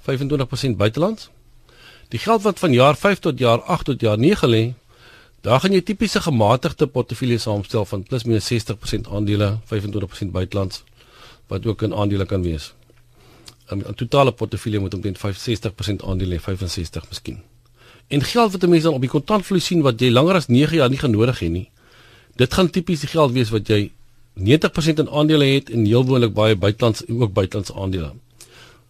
25% 0.05 0.77
buitelands. 0.77 1.31
Die 2.09 2.19
geld 2.19 2.43
wat 2.43 2.59
van 2.59 2.73
jaar 2.73 2.97
5 2.97 3.19
tot 3.19 3.39
jaar 3.39 3.61
8 3.61 3.85
tot 3.85 4.01
jaar 4.01 4.19
9 4.19 4.49
lê, 4.49 4.75
daar 5.41 5.61
gaan 5.61 5.73
jy 5.73 5.81
tipiese 5.81 6.21
gematigde 6.21 6.87
portefeulje 6.87 7.39
saamstel 7.39 7.85
van 7.85 8.03
plus 8.03 8.25
minus 8.25 8.49
60% 8.53 9.09
aandele, 9.13 9.59
25% 9.65 10.33
buitelands 10.33 10.83
wat 11.49 11.67
ook 11.67 11.83
in 11.83 11.95
aandele 11.95 12.27
kan 12.27 12.43
wees. 12.43 12.73
'n 13.71 13.95
Totale 13.95 14.33
portefeulje 14.33 14.79
moet 14.79 14.95
omtrent 14.95 15.19
65% 15.19 16.03
aandele, 16.05 16.41
65 16.41 17.09
miskien. 17.09 17.43
En 18.09 18.23
geld 18.23 18.53
wat 18.53 18.63
'n 18.63 18.69
mens 18.69 18.83
dan 18.83 18.95
op 18.95 19.01
die 19.01 19.11
kontantvloei 19.11 19.61
sien 19.61 19.81
wat 19.81 20.01
jy 20.01 20.11
langer 20.11 20.35
as 20.35 20.47
9 20.47 20.77
jaar 20.77 20.89
nie 20.89 20.99
genodig 20.99 21.39
het 21.39 21.51
nie, 21.51 21.71
dit 22.37 22.55
gaan 22.55 22.71
tipies 22.71 23.01
die 23.01 23.09
geld 23.09 23.33
wees 23.33 23.51
wat 23.51 23.69
jy 23.69 23.91
90% 24.35 24.99
in 24.99 25.11
aandele 25.11 25.45
het 25.45 25.71
en 25.71 25.85
heel 25.85 26.03
gewoonlik 26.03 26.33
baie 26.33 26.57
buitelands 26.57 27.03
ook 27.09 27.33
buitelandse 27.33 27.75
aandele. 27.75 28.13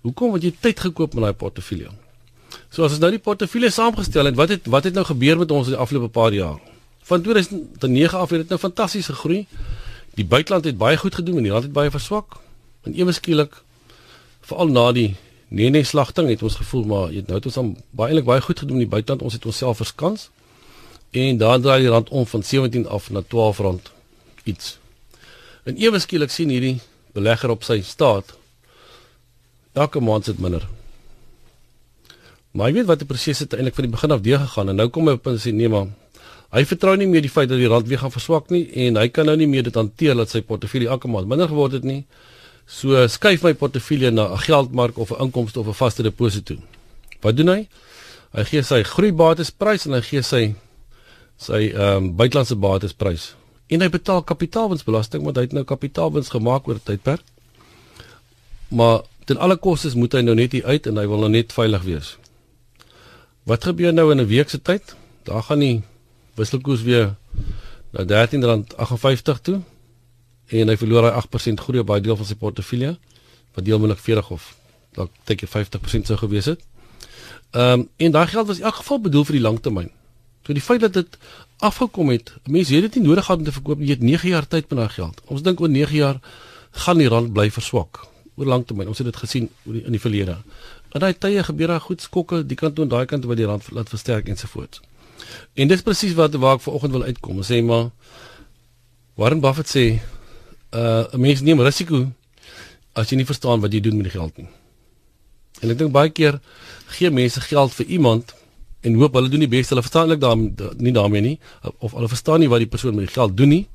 Hoekom 0.00 0.30
want 0.30 0.42
jy 0.42 0.54
tyd 0.60 0.80
gekoop 0.80 1.14
met 1.14 1.22
daai 1.22 1.32
portefeulje? 1.32 1.90
So 2.70 2.84
as 2.84 2.92
ons 2.92 3.00
nou 3.00 3.10
die 3.10 3.22
portefeulje 3.22 3.70
saamgestel 3.70 4.24
het, 4.24 4.36
wat 4.36 4.48
het 4.48 4.66
wat 4.66 4.84
het 4.84 4.94
nou 4.94 5.04
gebeur 5.04 5.38
met 5.38 5.50
ons 5.50 5.66
in 5.66 5.72
die 5.72 5.80
afgelope 5.80 6.08
paar 6.08 6.32
jaar? 6.32 6.58
Van 7.08 7.22
2009 7.22 8.18
af 8.18 8.30
het 8.30 8.38
dit 8.38 8.48
nou 8.48 8.60
fantasties 8.60 9.06
gegroei. 9.06 9.46
Die 10.14 10.24
buiteland 10.24 10.64
het 10.64 10.78
baie 10.78 10.96
goed 10.96 11.14
gedoen 11.14 11.36
en 11.36 11.42
die 11.42 11.52
rand 11.52 11.64
het 11.64 11.72
baie 11.72 11.90
verswak. 11.90 12.36
En 12.84 12.94
ewe 12.94 13.12
skielik 13.12 13.62
veral 14.48 14.72
na 14.72 14.88
die 14.96 15.10
nee 15.48 15.84
slagting 15.84 16.28
het 16.28 16.42
ons 16.42 16.58
gevoel 16.60 16.84
maar 16.88 17.12
jy 17.12 17.22
nou 17.26 17.38
het 17.38 17.46
ons 17.48 17.56
dan 17.60 17.70
baie 17.90 18.12
eintlik 18.12 18.26
baie 18.28 18.44
goed 18.44 18.58
gedoen 18.58 18.80
in 18.80 18.86
die 18.86 18.94
buiteland. 18.96 19.22
Ons 19.22 19.38
het 19.38 19.46
onsself 19.46 19.80
verskans. 19.80 20.28
En 21.10 21.38
dan 21.40 21.62
draai 21.62 21.80
die 21.80 21.92
rand 21.92 22.08
om 22.08 22.26
van 22.26 22.42
17 22.42 22.88
af 22.88 23.10
na 23.10 23.22
12 23.22 23.58
rand 23.58 23.92
iets. 24.44 24.76
En 25.64 25.76
ewe 25.76 25.98
skielik 25.98 26.30
sien 26.30 26.52
hierdie 26.52 26.80
belegger 27.16 27.50
op 27.50 27.64
sy 27.64 27.80
staat 27.84 28.36
elke 29.72 30.00
maand 30.00 30.28
sit 30.28 30.40
minder. 30.42 30.66
Maar 32.50 32.70
jy 32.70 32.80
weet 32.80 32.88
wat 32.90 33.00
die 33.02 33.08
proses 33.08 33.40
het 33.44 33.54
eintlik 33.56 33.76
van 33.76 33.88
die 33.88 33.92
begin 33.92 34.14
af 34.16 34.22
deur 34.24 34.40
gegaan 34.44 34.72
en 34.72 34.80
nou 34.80 34.88
kom 34.92 35.08
hy 35.08 35.16
op 35.18 35.26
en 35.30 35.40
sê 35.40 35.52
nee 35.54 35.68
maar 35.72 35.88
hy 36.56 36.64
vertrou 36.64 36.94
nie 36.96 37.08
meer 37.08 37.24
die 37.24 37.32
feit 37.32 37.48
dat 37.50 37.60
die 37.60 37.68
rand 37.68 37.88
weer 37.88 38.00
gaan 38.00 38.12
verswak 38.12 38.48
nie 38.52 38.64
en 38.86 38.96
hy 39.00 39.08
kan 39.12 39.28
nou 39.28 39.36
nie 39.36 39.48
meer 39.48 39.66
dit 39.68 39.76
hanteer 39.76 40.16
dat 40.16 40.32
sy 40.32 40.40
portefeulje 40.44 40.88
elke 40.88 41.08
maand 41.12 41.28
minder 41.28 41.48
geword 41.48 41.76
het 41.78 41.88
nie. 41.88 42.02
So 42.68 43.06
skuif 43.08 43.42
my 43.42 43.54
portefeulje 43.54 44.10
na 44.12 44.28
'n 44.28 44.38
geldmark 44.38 44.98
of 44.98 45.10
'n 45.10 45.22
inkomste 45.24 45.60
of 45.60 45.66
'n 45.66 45.74
vaste 45.74 46.02
deposito. 46.02 46.54
Wat 47.20 47.36
doen 47.36 47.48
hy? 47.48 47.68
Hy 48.32 48.44
gee 48.44 48.62
sy 48.62 48.82
groeibatesprys 48.82 49.86
en 49.86 49.92
hy 49.92 50.00
gee 50.00 50.22
sy 50.22 50.54
sy 51.38 51.72
ehm 51.72 51.96
um, 51.96 52.16
buitelandse 52.16 52.56
batesprys 52.56 53.34
en 53.68 53.80
hy 53.80 53.88
betaal 53.88 54.22
kapitaalwinsbelasting 54.22 55.24
want 55.24 55.36
hy 55.36 55.42
het 55.42 55.52
nou 55.52 55.64
kapitaalwins 55.64 56.28
gemaak 56.28 56.68
oor 56.68 56.80
tydperk. 56.82 57.22
Maar 58.68 59.00
ten 59.24 59.36
alle 59.36 59.56
kostes 59.56 59.94
moet 59.94 60.12
hy 60.12 60.20
nou 60.20 60.34
net 60.34 60.52
hier 60.52 60.64
uit 60.64 60.86
en 60.86 60.96
hy 60.96 61.06
wil 61.06 61.18
nou 61.18 61.30
net 61.30 61.52
veilig 61.52 61.82
wees. 61.82 62.16
Wat 63.44 63.64
gebeur 63.64 63.92
nou 63.92 64.10
in 64.12 64.20
'n 64.20 64.26
week 64.26 64.48
se 64.48 64.62
tyd? 64.62 64.94
Daar 65.24 65.42
gaan 65.42 65.58
die 65.58 65.82
wisselkoers 66.34 66.82
weer 66.82 67.14
na 67.92 68.04
R13.58 68.04 69.40
toe 69.42 69.62
en 70.48 70.68
hy 70.68 70.76
verloor 70.80 71.08
hy 71.08 71.12
8% 71.20 71.64
groei 71.66 71.82
op 71.82 71.90
baie 71.90 72.02
deel 72.04 72.16
van 72.16 72.26
sy 72.26 72.36
portefeulje 72.38 72.96
wat 73.54 73.64
deelmoontlik 73.64 74.00
40 74.00 74.30
of 74.30 74.48
dalk 74.96 75.12
teken 75.28 75.48
50% 75.48 76.10
sou 76.10 76.18
gewees 76.18 76.50
het. 76.54 76.64
Ehm 77.50 77.80
um, 77.80 77.88
en 77.96 78.12
daai 78.12 78.26
geld 78.26 78.46
was 78.46 78.58
in 78.58 78.64
elk 78.64 78.80
geval 78.82 79.00
bedoel 79.00 79.24
vir 79.24 79.38
die 79.38 79.44
langtermyn. 79.44 79.90
So 80.46 80.52
die 80.52 80.64
feit 80.64 80.80
dat 80.80 80.92
dit 80.92 81.18
afgekom 81.58 82.10
het, 82.10 82.32
mense 82.44 82.74
het 82.74 82.86
dit 82.86 82.94
nie 83.00 83.08
nodig 83.08 83.24
gehad 83.24 83.38
om 83.38 83.44
te 83.44 83.52
verkoop 83.52 83.78
nie. 83.78 83.88
Jy 83.88 83.96
het 83.98 84.02
9 84.02 84.28
jaar 84.28 84.46
tyd 84.46 84.68
met 84.70 84.78
daai 84.78 84.94
geld. 84.94 85.20
Ons 85.26 85.42
dink 85.42 85.60
oor 85.60 85.68
9 85.68 85.96
jaar 85.96 86.20
gaan 86.70 86.98
die 86.98 87.08
rand 87.08 87.32
bly 87.32 87.50
verswak 87.50 88.04
oor 88.36 88.46
lang 88.46 88.66
termyn. 88.66 88.88
Ons 88.88 88.98
het 88.98 89.08
dit 89.10 89.16
gesien 89.16 89.48
in 89.66 89.92
die 89.92 90.00
verlede. 90.00 90.38
In 90.94 91.02
daai 91.04 91.12
tye 91.12 91.42
gebeur 91.44 91.74
daar 91.74 91.80
goed 91.84 92.00
skokke 92.00 92.42
die 92.46 92.56
kant 92.56 92.76
toe 92.76 92.84
en 92.86 92.92
daai 92.92 93.06
kant 93.06 93.24
waar 93.24 93.36
die 93.36 93.48
rand 93.48 93.66
laat 93.72 93.88
versterk 93.88 94.28
ensovoorts. 94.28 94.80
En 95.54 95.68
dis 95.68 95.82
presies 95.82 96.14
wat 96.14 96.34
waar 96.34 96.56
ek 96.56 96.64
vanoggend 96.64 96.92
wil 96.92 97.02
uitkom. 97.02 97.42
Sê 97.42 97.60
maar 97.64 97.90
Warren 99.18 99.40
Buffett 99.40 99.68
sê 99.68 99.84
uh 100.72 101.04
'n 101.12 101.20
mens 101.20 101.40
neem 101.40 101.60
risiko 101.60 102.06
as 102.92 103.10
jy 103.10 103.16
nie 103.16 103.28
verstaan 103.28 103.60
wat 103.60 103.72
jy 103.72 103.80
doen 103.80 103.96
met 103.96 104.10
die 104.10 104.16
geld 104.18 104.36
nie. 104.36 104.48
En 105.62 105.70
ek 105.70 105.78
dink 105.78 105.92
baie 105.92 106.10
keer 106.10 106.40
gee 106.98 107.10
mense 107.10 107.40
geld 107.40 107.72
vir 107.74 107.86
iemand 107.86 108.34
en 108.82 108.94
hoop 108.94 109.14
hulle 109.14 109.28
doen 109.28 109.40
die 109.40 109.50
beste. 109.50 109.74
Hulle 109.74 109.82
verstaan 109.82 110.10
eintlik 110.10 110.20
daar 110.20 110.76
nie 110.78 110.92
daarmee 110.92 111.20
nie 111.20 111.38
of 111.78 111.92
hulle 111.92 112.08
verstaan 112.08 112.40
nie 112.40 112.48
wat 112.48 112.62
die 112.64 112.70
persoon 112.70 112.94
met 112.94 113.08
die 113.08 113.14
geld 113.14 113.36
doen 113.36 113.48
nie. 113.48 113.66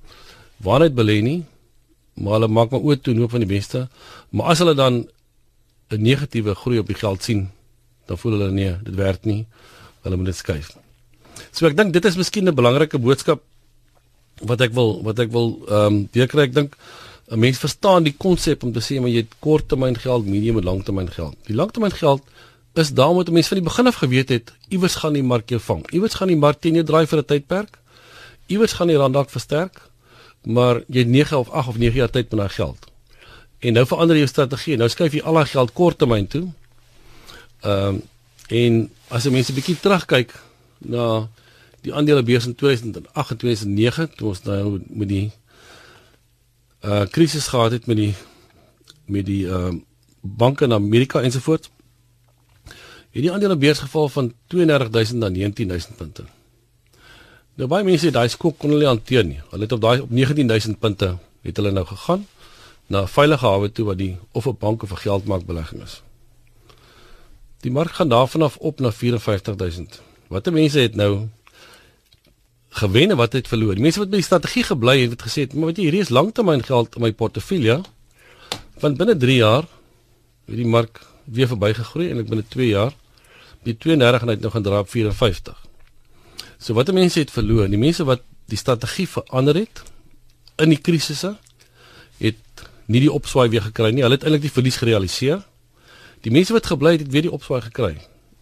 Waar 0.63 0.81
hy 0.81 0.89
belê 0.89 1.21
nie. 1.21 1.43
Maar 2.15 2.39
hulle 2.39 2.47
maak 2.47 2.71
maar 2.71 2.81
oop 2.81 3.03
toe 3.03 3.17
hoop 3.17 3.31
van 3.31 3.43
die 3.43 3.49
beste. 3.49 3.87
Maar 4.31 4.53
as 4.53 4.59
hulle 4.59 4.75
dan 4.75 5.07
'n 5.89 6.01
negatiewe 6.01 6.55
groei 6.55 6.79
op 6.79 6.87
die 6.87 6.95
geld 6.95 7.23
sien, 7.23 7.51
dan 8.07 8.17
voel 8.17 8.31
hulle 8.31 8.51
nee, 8.51 8.77
dit 8.83 8.95
werk 8.95 9.25
nie. 9.25 9.45
Hulle 10.01 10.15
moet 10.15 10.25
dit 10.25 10.35
skuif. 10.35 10.77
So 11.51 11.65
ek 11.67 11.77
dink 11.77 11.93
dit 11.93 12.05
is 12.05 12.15
miskien 12.15 12.47
'n 12.47 12.55
belangrike 12.55 12.99
boodskap 12.99 13.41
wat 14.41 14.61
ek 14.61 14.73
wil 14.73 15.03
wat 15.03 15.19
ek 15.19 15.31
wil 15.31 15.59
ehm 15.67 15.85
um, 15.85 16.07
weer 16.11 16.27
kry. 16.27 16.47
Ek 16.49 16.53
dink 16.53 16.77
'n 17.31 17.39
mens 17.39 17.57
verstaan 17.57 18.03
die 18.03 18.15
konsep 18.17 18.63
om 18.63 18.73
te 18.73 18.81
sê 18.81 18.99
maar 18.99 19.09
jy 19.09 19.23
het 19.23 19.35
korttermyn 19.39 19.95
geld, 19.97 20.25
medium 20.25 20.57
en 20.57 20.63
langtermyn 20.63 21.11
geld. 21.11 21.35
Die 21.47 21.55
langtermyn 21.55 21.91
geld 21.91 22.21
is 22.73 22.93
daarom 22.93 23.17
dat 23.17 23.29
mense 23.29 23.49
van 23.49 23.57
die 23.57 23.69
begin 23.69 23.87
af 23.87 23.95
geweet 23.95 24.29
het 24.29 24.53
iewers 24.69 24.95
gaan 24.95 25.13
die 25.13 25.23
mark 25.23 25.49
jou 25.49 25.59
vang. 25.59 25.85
Iewers 25.91 26.13
gaan 26.13 26.27
die 26.27 26.37
mark 26.37 26.59
teen 26.59 26.73
jou 26.73 26.85
draai 26.85 27.07
vir 27.07 27.19
'n 27.19 27.25
tydperk. 27.25 27.77
Iewers 28.47 28.73
gaan 28.73 28.87
die 28.87 28.97
rand 28.97 29.13
dalk 29.13 29.29
versterk. 29.29 29.81
Maar 30.43 30.83
jy 30.87 30.99
het 30.99 31.07
9 31.07 31.37
of 31.37 31.49
8 31.49 31.67
of 31.67 31.77
9 31.77 31.95
jaar 31.95 32.09
tyd 32.09 32.31
met 32.31 32.39
daai 32.39 32.49
geld. 32.49 32.85
En 33.59 33.73
nou 33.73 33.85
verander 33.85 34.15
jy 34.15 34.19
jou 34.25 34.29
strategie. 34.29 34.77
Nou 34.77 34.89
skuif 34.89 35.13
jy 35.13 35.21
al 35.21 35.33
daai 35.33 35.45
geld 35.45 35.73
korttermyn 35.73 36.27
toe. 36.27 36.47
Ehm 37.61 37.87
um, 37.87 38.01
en 38.47 38.91
as 39.07 39.23
jy 39.23 39.31
mense 39.31 39.51
'n 39.51 39.55
bietjie 39.55 39.79
terugkyk 39.79 40.33
na 40.77 41.27
die 41.83 41.93
aandelebeurs 41.93 42.45
in 42.45 42.55
2008 42.55 43.31
en 43.31 43.37
2009 43.37 44.09
toe 44.15 44.27
ons 44.27 44.43
nou 44.43 44.81
met 44.87 45.09
die 45.09 45.25
uh 46.83 47.03
krisis 47.15 47.47
gehad 47.47 47.71
het 47.71 47.85
met 47.87 47.97
die 47.97 48.13
met 49.05 49.25
die 49.25 49.47
ehm 49.47 49.75
uh, 49.75 49.81
banke 50.23 50.63
in 50.63 50.73
Amerika 50.73 51.21
ensovoorts 51.21 51.69
het 53.13 53.21
die 53.21 53.31
aandele 53.31 53.57
beurs 53.57 53.79
geval 53.79 54.09
van 54.09 54.33
32000 54.47 55.19
na 55.19 55.29
19000 55.29 55.95
punte. 55.95 56.23
Nou 57.55 57.67
baie 57.69 57.83
mense 57.85 58.05
het 58.05 58.15
daai 58.15 58.29
skok 58.29 58.57
kon 58.57 58.71
hulle 58.73 58.87
hanteer 58.89 59.25
nie. 59.27 59.41
Hulle 59.51 59.67
het 59.67 59.75
op 59.75 59.81
daai 59.81 59.99
op 60.01 60.09
19000 60.09 60.79
punte 60.79 61.17
het 61.43 61.59
hulle 61.59 61.71
nou 61.71 61.85
gegaan 61.85 62.25
na 62.87 63.01
'n 63.01 63.07
veilige 63.07 63.45
hawe 63.45 63.71
toe 63.71 63.85
wat 63.85 63.97
die 63.97 64.17
of 64.31 64.47
'n 64.47 64.57
bank 64.59 64.83
of 64.83 64.91
'n 64.91 65.03
geldmarkbelegging 65.05 65.83
is. 65.83 66.01
Die 67.59 67.71
mark 67.71 67.91
gaan 67.91 68.09
daarvan 68.09 68.41
af 68.41 68.57
op 68.57 68.79
na 68.79 68.91
54000. 68.91 70.01
Watter 70.27 70.53
mense 70.53 70.79
het 70.79 70.95
nou 70.95 71.27
gewen 72.73 73.13
en 73.13 73.17
wat 73.17 73.33
het 73.33 73.47
verloor? 73.47 73.77
Mense 73.79 74.01
wat 74.01 74.09
by 74.09 74.19
die 74.21 74.25
strategie 74.25 74.63
gebly 74.65 74.95
het, 75.01 75.13
het 75.13 75.23
gesê, 75.27 75.45
"Maar 75.53 75.71
weet 75.71 75.77
jy, 75.77 75.83
hierdie 75.83 76.01
is 76.01 76.09
langtermyn 76.09 76.63
geld 76.63 76.95
in 76.95 77.01
my 77.01 77.11
portefeulje." 77.11 77.81
Want 78.79 78.97
binne 78.97 79.17
3 79.17 79.35
jaar 79.35 79.65
het 80.45 80.55
die 80.55 80.65
mark 80.65 81.01
weer 81.25 81.47
verbygegroei 81.47 82.09
en 82.09 82.19
ek 82.19 82.27
binne 82.27 82.43
2 82.47 82.67
jaar 82.67 82.93
die 83.63 83.77
32 83.77 84.21
en 84.21 84.27
hy 84.27 84.33
het 84.33 84.41
nou 84.41 84.51
gaan 84.51 84.63
dra 84.63 84.79
op 84.79 84.89
54. 84.89 85.57
So 86.57 86.73
wat 86.73 86.85
die 86.85 86.95
mense 86.95 87.19
het 87.19 87.31
verloor, 87.31 87.67
die 87.67 87.77
mense 87.77 88.03
wat 88.03 88.21
die 88.51 88.57
strategie 88.57 89.07
verander 89.07 89.55
het 89.55 89.83
in 90.61 90.69
die 90.69 90.81
krisisse 90.81 91.37
het 92.17 92.67
nie 92.85 92.99
die 92.99 93.11
opswaai 93.11 93.49
weer 93.49 93.61
gekry 93.61 93.91
nie. 93.91 94.03
Hulle 94.03 94.17
het 94.19 94.25
eintlik 94.27 94.41
die 94.47 94.51
verlies 94.51 94.77
gerealiseer. 94.81 95.41
Die 96.23 96.31
mense 96.31 96.53
wat 96.55 96.67
gebly 96.67 96.97
het, 96.97 97.05
het 97.05 97.11
weer 97.11 97.27
die 97.27 97.31
opswaai 97.31 97.61
gekry. 97.61 97.95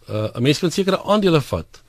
Uh 0.08 0.28
'n 0.34 0.42
mens 0.42 0.58
kan 0.58 0.70
sekere 0.70 1.02
aandele 1.02 1.40
vat. 1.40 1.82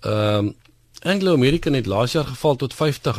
Ehm 0.00 0.46
um, 0.46 0.54
Anglo 1.02 1.32
American 1.32 1.72
het 1.72 1.86
laas 1.86 2.12
jaar 2.12 2.24
geval 2.24 2.56
tot 2.56 2.74
R50. 2.74 3.16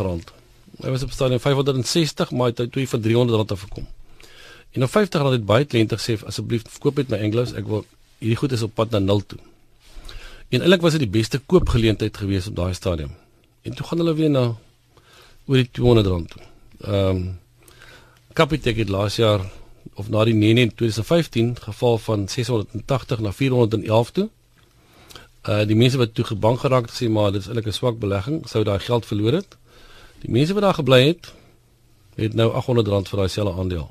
Hy 0.82 0.90
was 0.90 1.04
op 1.04 1.12
stadium 1.12 1.40
560, 1.40 2.32
maar 2.32 2.52
hy 2.52 2.54
het 2.54 2.72
toe 2.72 2.86
vir 2.88 3.00
R300 3.00 3.54
afgekom. 3.56 3.88
En 4.72 4.84
op 4.84 4.90
R50 4.90 5.32
het 5.34 5.46
baie 5.46 5.66
kliënte 5.66 5.98
gesê 5.98 6.20
asseblief 6.26 6.62
verkoop 6.70 7.02
met 7.02 7.10
my 7.10 7.18
Anglos, 7.26 7.56
ek 7.58 7.66
wil 7.66 7.82
hierdie 8.22 8.38
goed 8.38 8.54
is 8.54 8.62
op 8.62 8.76
pad 8.78 8.94
na 8.94 9.00
nul 9.02 9.24
toe. 9.26 9.40
En 10.52 10.62
eintlik 10.62 10.86
was 10.86 10.94
dit 10.94 11.08
die 11.08 11.10
beste 11.10 11.40
koopgeleentheid 11.40 12.18
gewees 12.18 12.52
op 12.52 12.60
daai 12.60 12.74
stadium. 12.78 13.16
En 13.66 13.74
toe 13.74 13.86
gaan 13.88 14.04
hulle 14.04 14.14
weer 14.14 14.30
na 14.30 14.44
oor 15.50 15.58
die 15.58 15.70
200 15.72 16.12
rand 16.14 16.30
toe. 16.36 16.44
Ehm 16.86 17.16
um, 17.16 17.40
Capitec 18.34 18.78
het 18.78 18.90
laas 18.90 19.18
jaar 19.20 19.42
of 20.00 20.10
na 20.10 20.24
die 20.24 20.34
9 20.34 20.58
in 20.62 20.70
2015 20.76 21.56
geval 21.60 21.98
van 21.98 22.28
680 22.30 23.20
na 23.20 23.32
411 23.32 24.12
toe. 24.12 24.30
Uh 25.50 25.64
die 25.66 25.76
mense 25.76 25.98
wat 25.98 26.14
toe 26.14 26.26
gebank 26.26 26.60
geraak 26.60 26.90
het 26.90 26.96
sê 26.96 27.10
maar 27.10 27.32
dit 27.32 27.42
is 27.42 27.48
eintlik 27.48 27.68
'n 27.68 27.74
swak 27.74 28.00
belegging, 28.00 28.48
sou 28.48 28.64
daai 28.64 28.80
geld 28.80 29.06
verloor 29.06 29.34
het. 29.34 29.58
Die 30.22 30.32
mense 30.32 30.54
wat 30.54 30.64
daar 30.64 30.74
gebly 30.74 31.08
het, 31.08 31.34
het 32.16 32.34
nou 32.34 32.52
800 32.54 32.88
rand 32.88 33.10
vir 33.10 33.18
daai 33.18 33.30
selfe 33.30 33.60
aandeel. 33.60 33.90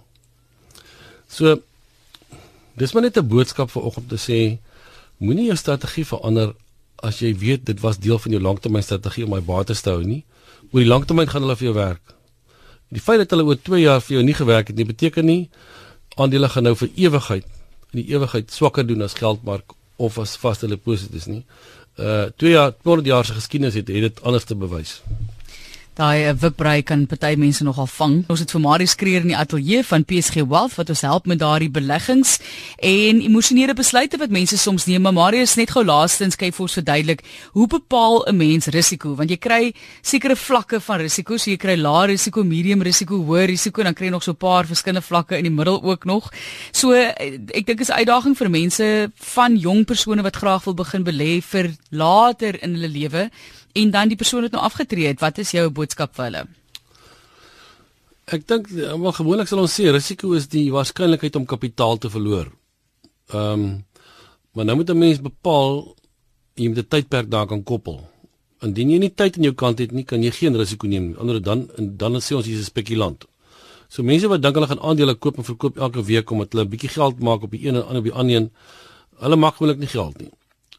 So 1.28 1.60
Dis 2.80 2.92
maar 2.92 3.02
net 3.02 3.18
'n 3.18 3.26
boodskap 3.26 3.70
vir 3.70 3.82
oggend 3.82 4.08
te 4.08 4.16
sê 4.16 4.58
moenie 5.16 5.46
jou 5.46 5.56
strategie 5.56 6.06
verander 6.06 6.54
as 6.96 7.18
jy 7.18 7.34
weet 7.36 7.66
dit 7.66 7.80
was 7.80 7.98
deel 7.98 8.18
van 8.18 8.32
jou 8.32 8.42
langtermynstrategie 8.42 9.24
om 9.24 9.30
my 9.30 9.40
bates 9.40 9.80
te 9.80 9.90
hou 9.90 10.02
nie. 10.02 10.24
Oor 10.72 10.80
die 10.80 10.88
langtermyn 10.88 11.28
gaan 11.28 11.42
hulle 11.42 11.56
vir 11.56 11.64
jou 11.64 11.74
werk. 11.74 12.14
Die 12.88 13.00
feit 13.00 13.18
dat 13.18 13.30
hulle 13.30 13.44
oor 13.44 13.62
2 13.62 13.80
jaar 13.80 14.00
vir 14.00 14.14
jou 14.14 14.24
nie 14.24 14.34
gewerk 14.34 14.66
het 14.68 14.76
nie 14.76 14.84
beteken 14.84 15.24
nie 15.24 15.50
aandele 16.16 16.48
gaan 16.48 16.62
nou 16.62 16.74
vir 16.74 16.88
ewigheid 16.96 17.44
in 17.92 18.02
die 18.02 18.14
ewigheid 18.14 18.50
swakker 18.50 18.86
doen 18.86 19.02
as 19.02 19.14
geldmark 19.14 19.74
of 20.00 20.18
as 20.18 20.36
vaste 20.40 20.68
deposito's 20.70 21.28
nie. 21.30 21.42
Uh 22.00 22.30
2 22.40 22.52
jaar 22.54 22.72
200 22.72 23.08
jaar 23.08 23.24
se 23.24 23.36
geskiedenis 23.36 23.74
het, 23.74 23.88
het 23.88 24.06
dit 24.08 24.22
anders 24.22 24.44
te 24.48 24.56
bewys. 24.56 25.00
Daai 26.00 26.30
uh, 26.30 26.32
wipbrei 26.32 26.80
kan 26.80 27.02
party 27.04 27.34
mense 27.36 27.60
nogal 27.60 27.84
vang. 27.92 28.14
Ons 28.32 28.40
het 28.40 28.52
vir 28.54 28.62
Marius 28.64 28.94
Kreer 28.96 29.20
in 29.20 29.34
die 29.34 29.36
ateljee 29.36 29.82
van 29.84 30.06
PSG 30.08 30.46
Wealth 30.48 30.78
wat 30.78 30.88
ons 30.94 31.02
help 31.04 31.26
met 31.28 31.42
daardie 31.42 31.68
beleggings 31.68 32.38
en 32.88 33.20
emosionele 33.20 33.74
besluite 33.76 34.16
wat 34.22 34.32
mense 34.32 34.56
soms 34.56 34.86
neem. 34.88 35.04
Maar 35.04 35.12
Marius 35.18 35.58
net 35.60 35.74
gou 35.74 35.82
laastens 35.84 36.40
kyk 36.40 36.56
vir 36.56 36.64
ons 36.64 36.76
verduidelik, 36.78 37.20
hoe 37.52 37.66
bepaal 37.68 38.24
'n 38.32 38.36
mens 38.36 38.70
risiko? 38.72 39.12
Want 39.14 39.28
jy 39.28 39.36
kry 39.36 39.74
sekere 40.00 40.36
vlakke 40.36 40.80
van 40.80 41.00
risiko. 41.04 41.36
So 41.36 41.50
jy 41.50 41.58
kry 41.58 41.76
lae 41.76 42.06
risiko, 42.14 42.44
medium 42.44 42.80
risiko, 42.80 43.20
hoë 43.20 43.44
risiko 43.52 43.82
en 43.82 43.92
dan 43.92 43.94
kry 43.94 44.06
jy 44.06 44.12
nog 44.12 44.22
so 44.22 44.32
'n 44.32 44.40
paar 44.40 44.64
verskillende 44.64 45.04
vlakke 45.04 45.36
in 45.36 45.44
die 45.44 45.52
middel 45.52 45.82
ook 45.82 46.04
nog. 46.06 46.32
So 46.72 46.92
eh, 46.92 47.12
ek 47.52 47.66
dink 47.66 47.80
is 47.80 47.90
'n 47.90 48.00
uitdaging 48.00 48.36
vir 48.36 48.48
mense 48.50 49.12
van 49.14 49.56
jong 49.56 49.84
persone 49.84 50.22
wat 50.22 50.36
graag 50.36 50.64
wil 50.64 50.74
begin 50.74 51.04
belê 51.04 51.42
vir 51.42 51.76
later 51.90 52.56
in 52.62 52.74
hulle 52.74 52.88
lewe 52.88 53.30
en 53.72 53.90
dan 53.90 54.08
die 54.08 54.16
persoon 54.16 54.42
het 54.42 54.52
nou 54.52 54.62
afgetree 54.62 55.06
het. 55.06 55.20
Wat 55.20 55.38
is 55.38 55.50
jou 55.50 55.70
boodskap 55.70 56.14
vir 56.14 56.24
hulle? 56.24 56.42
Ek 58.30 58.46
dink 58.46 58.68
wel 58.70 59.12
gewoonlik 59.12 59.48
sal 59.50 59.62
ons 59.64 59.74
sê 59.74 59.90
risiko 59.90 60.36
is 60.38 60.46
die 60.48 60.68
waarskynlikheid 60.70 61.36
om 61.36 61.46
kapitaal 61.46 61.98
te 61.98 62.10
verloor. 62.10 62.52
Ehm 63.34 63.52
um, 63.52 63.70
maar 64.52 64.64
nou 64.64 64.76
moet 64.76 64.90
'n 64.90 64.98
mens 64.98 65.20
bepaal 65.22 65.94
jy 66.54 66.68
moet 66.68 66.78
'n 66.78 66.88
tydperk 66.88 67.30
daar 67.30 67.46
kan 67.46 67.62
koppel. 67.62 68.00
Indien 68.62 68.90
jy 68.90 68.98
nie 68.98 69.14
tyd 69.14 69.36
aan 69.36 69.42
jou 69.42 69.54
kant 69.54 69.78
het 69.78 69.92
nie, 69.92 70.04
kan 70.04 70.22
jy 70.22 70.30
geen 70.30 70.56
risiko 70.56 70.86
neem. 70.86 71.14
Anders 71.18 71.42
dan 71.42 71.68
dan 71.76 72.20
sê 72.20 72.34
ons 72.36 72.46
jy's 72.46 72.60
'n 72.60 72.70
spekulant. 72.72 73.24
So 73.88 74.02
mense 74.02 74.28
wat 74.28 74.42
dink 74.42 74.54
hulle 74.54 74.66
gaan 74.66 74.80
aandele 74.80 75.14
koop 75.14 75.38
en 75.38 75.44
verkoop 75.44 75.78
elke 75.78 76.02
week 76.04 76.30
omdat 76.30 76.52
hulle 76.52 76.64
'n 76.64 76.70
bietjie 76.70 76.88
geld 76.88 77.20
maak 77.20 77.42
op 77.42 77.50
die 77.50 77.66
een 77.66 77.74
en 77.74 77.86
ander 77.86 77.98
op 77.98 78.04
die 78.04 78.12
ander 78.12 78.36
een, 78.36 78.50
hulle 79.18 79.36
maak 79.36 79.54
gewoonlik 79.54 79.78
nie 79.78 79.88
geld 79.88 80.18
nie. 80.18 80.30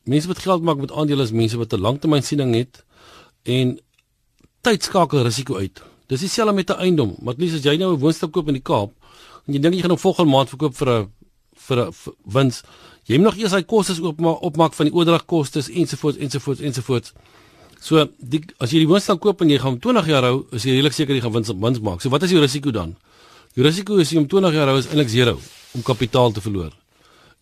Mense 0.03 0.27
wat 0.27 0.39
geld 0.39 0.63
maak 0.65 0.77
met 0.77 0.91
aandele 0.91 1.23
is 1.23 1.31
mense 1.31 1.57
wat 1.57 1.73
'n 1.73 1.79
langtermynsiening 1.79 2.55
het 2.55 2.83
en 3.43 3.79
tyd 4.61 4.83
skakel 4.83 5.21
risiko 5.21 5.55
uit. 5.55 5.81
Dis 6.07 6.19
dieselfde 6.19 6.53
met 6.53 6.69
'n 6.69 6.79
eiendom. 6.79 7.15
Maar 7.21 7.33
net 7.37 7.53
as 7.53 7.63
jy 7.63 7.77
nou 7.77 7.93
'n 7.93 7.99
woonstel 7.99 8.29
koop 8.29 8.47
in 8.47 8.53
die 8.53 8.61
Kaap 8.61 8.91
en 9.47 9.53
jy 9.53 9.59
dink 9.59 9.73
jy 9.73 9.81
gaan 9.81 9.89
hom 9.89 9.99
volgende 9.99 10.31
maand 10.31 10.49
verkoop 10.49 10.75
vir 10.75 10.89
'n 10.89 11.11
vir 11.55 11.77
'n 11.87 11.93
wins, 12.25 12.63
jy 13.05 13.15
moet 13.15 13.25
nog 13.25 13.37
eers 13.37 13.51
daai 13.51 13.65
kostes 13.65 13.99
oopmaak 13.99 14.41
opmaak 14.41 14.73
van 14.73 14.85
die 14.85 14.93
oordragkostes 14.93 15.69
ensovoorts 15.69 16.17
ensovoorts 16.17 16.61
ensovoorts. 16.61 17.13
So 17.79 18.09
die 18.17 18.41
as 18.59 18.71
jy 18.71 18.79
die 18.79 18.87
woonstel 18.87 19.17
koop 19.17 19.41
en 19.41 19.49
jy 19.49 19.57
gaan 19.57 19.79
20 19.79 20.07
jaar 20.07 20.23
hou, 20.23 20.45
is 20.51 20.63
jy 20.63 20.71
redelik 20.71 20.93
seker 20.93 21.15
jy 21.15 21.21
gaan 21.21 21.33
wins 21.33 21.49
wins 21.49 21.79
maak. 21.79 22.01
So 22.01 22.09
wat 22.09 22.23
is 22.23 22.29
die 22.29 22.39
risiko 22.39 22.71
dan? 22.71 22.95
Die 23.55 23.63
risiko 23.63 23.97
is 23.97 24.09
jy 24.09 24.17
om 24.17 24.27
20 24.27 24.53
jaar 24.53 24.67
hou 24.67 24.77
is 24.77 24.87
eintlik 24.87 25.09
0 25.11 25.39
om 25.73 25.81
kapitaal 25.83 26.31
te 26.31 26.41
verloor. 26.41 26.71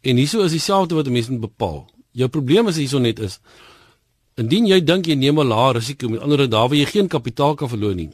En 0.02 0.16
hieso 0.16 0.42
is 0.42 0.52
dieselfde 0.52 0.96
wat 0.96 1.08
'n 1.08 1.12
mens 1.12 1.30
moet 1.30 1.42
bepaal. 1.42 1.88
Jou 2.20 2.28
probleem 2.28 2.68
is 2.72 2.80
hierso 2.82 3.00
net 3.00 3.20
is 3.24 3.40
indien 4.40 4.68
jy 4.70 4.80
dink 4.84 5.08
jy 5.08 5.16
neem 5.20 5.40
'n 5.40 5.48
lae 5.48 5.74
risiko 5.74 6.10
met 6.10 6.22
ander 6.22 6.48
daar 6.48 6.70
waar 6.70 6.78
jy 6.78 6.86
geen 6.86 7.08
kapitaal 7.08 7.56
kan 7.56 7.70
verloor 7.70 7.96
nie. 7.96 8.10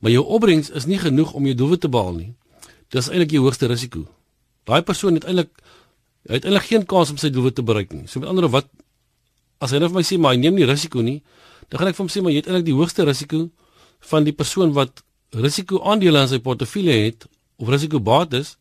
Maar 0.00 0.10
jou 0.10 0.24
opbrengs 0.24 0.70
is 0.70 0.86
nie 0.86 0.98
genoeg 0.98 1.32
om 1.32 1.46
jou 1.46 1.54
doelwit 1.54 1.80
te 1.80 1.88
behaal 1.88 2.14
nie. 2.14 2.34
Dis 2.90 3.08
eintlik 3.08 3.30
jou 3.30 3.42
hoogste 3.42 3.66
risiko. 3.66 4.06
Daai 4.64 4.82
persoon 4.82 5.14
het 5.14 5.24
eintlik 5.24 5.50
hy 6.28 6.34
het 6.34 6.44
eintlik 6.44 6.66
geen 6.68 6.86
kans 6.86 7.10
om 7.10 7.16
sy 7.16 7.30
doelwit 7.30 7.54
te 7.54 7.62
bereik 7.62 7.92
nie. 7.92 8.06
So 8.06 8.20
met 8.20 8.28
ander 8.28 8.48
wat 8.48 8.66
as 9.60 9.70
hy 9.70 9.78
net 9.78 9.90
vir 9.90 9.98
my 9.98 10.02
sê 10.06 10.18
maar 10.18 10.34
hy 10.34 10.40
neem 10.40 10.54
nie 10.54 10.64
risiko 10.64 11.02
nie, 11.02 11.22
dan 11.68 11.80
gaan 11.80 11.88
ek 11.88 11.96
vir 11.96 12.04
hom 12.04 12.12
sê 12.12 12.22
maar 12.22 12.32
jy 12.32 12.42
het 12.42 12.48
eintlik 12.48 12.66
die 12.66 12.76
hoogste 12.76 13.04
risiko 13.04 13.50
van 14.12 14.24
die 14.24 14.32
persoon 14.32 14.72
wat 14.72 15.02
risiko 15.36 15.82
aandele 15.84 16.24
in 16.24 16.28
sy 16.28 16.38
portefeulje 16.38 16.96
het 17.04 17.26
of 17.60 17.68
risiko 17.68 18.00
bates 18.00 18.56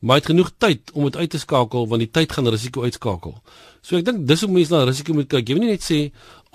maar 0.00 0.18
hy 0.18 0.22
het 0.22 0.30
genoeg 0.30 0.50
tyd 0.62 0.92
om 0.94 1.08
dit 1.08 1.16
uit 1.16 1.30
te 1.30 1.38
skakel 1.38 1.88
want 1.90 2.04
die 2.04 2.10
tyd 2.10 2.32
gaan 2.32 2.48
risiko 2.48 2.84
uitskakel. 2.86 3.34
So 3.82 3.98
ek 3.98 4.04
dink 4.06 4.26
dis 4.28 4.44
hoe 4.44 4.50
mense 4.52 4.74
na 4.74 4.84
risiko 4.86 5.14
moet 5.16 5.28
kyk. 5.30 5.48
Jy 5.48 5.56
moet 5.58 5.66
nie 5.66 5.74
net 5.74 5.84
sê 5.86 5.98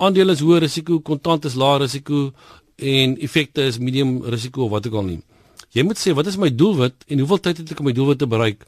aandele 0.00 0.32
is 0.32 0.42
hoë 0.44 0.62
risiko, 0.64 1.00
kontant 1.04 1.44
is 1.44 1.56
lae 1.60 1.82
risiko 1.82 2.30
en 2.76 3.16
effekte 3.22 3.66
is 3.68 3.78
medium 3.78 4.16
risiko 4.22 4.64
of 4.66 4.72
wat 4.74 4.88
ook 4.88 4.98
al 5.00 5.08
nie. 5.12 5.20
Jy 5.74 5.84
moet 5.84 6.00
sê 6.00 6.14
wat 6.16 6.30
is 6.30 6.38
my 6.40 6.50
doelwit 6.54 7.04
en 7.08 7.22
hoeveel 7.22 7.42
tyd 7.44 7.62
het 7.62 7.74
ek 7.74 7.82
om 7.82 7.90
my 7.90 7.94
doelwit 7.96 8.22
te 8.22 8.30
bereik 8.30 8.64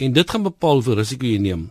en 0.00 0.14
dit 0.16 0.30
gaan 0.30 0.46
bepaal 0.46 0.80
hoeveel 0.80 1.00
risiko 1.02 1.26
jy 1.26 1.40
neem. 1.42 1.68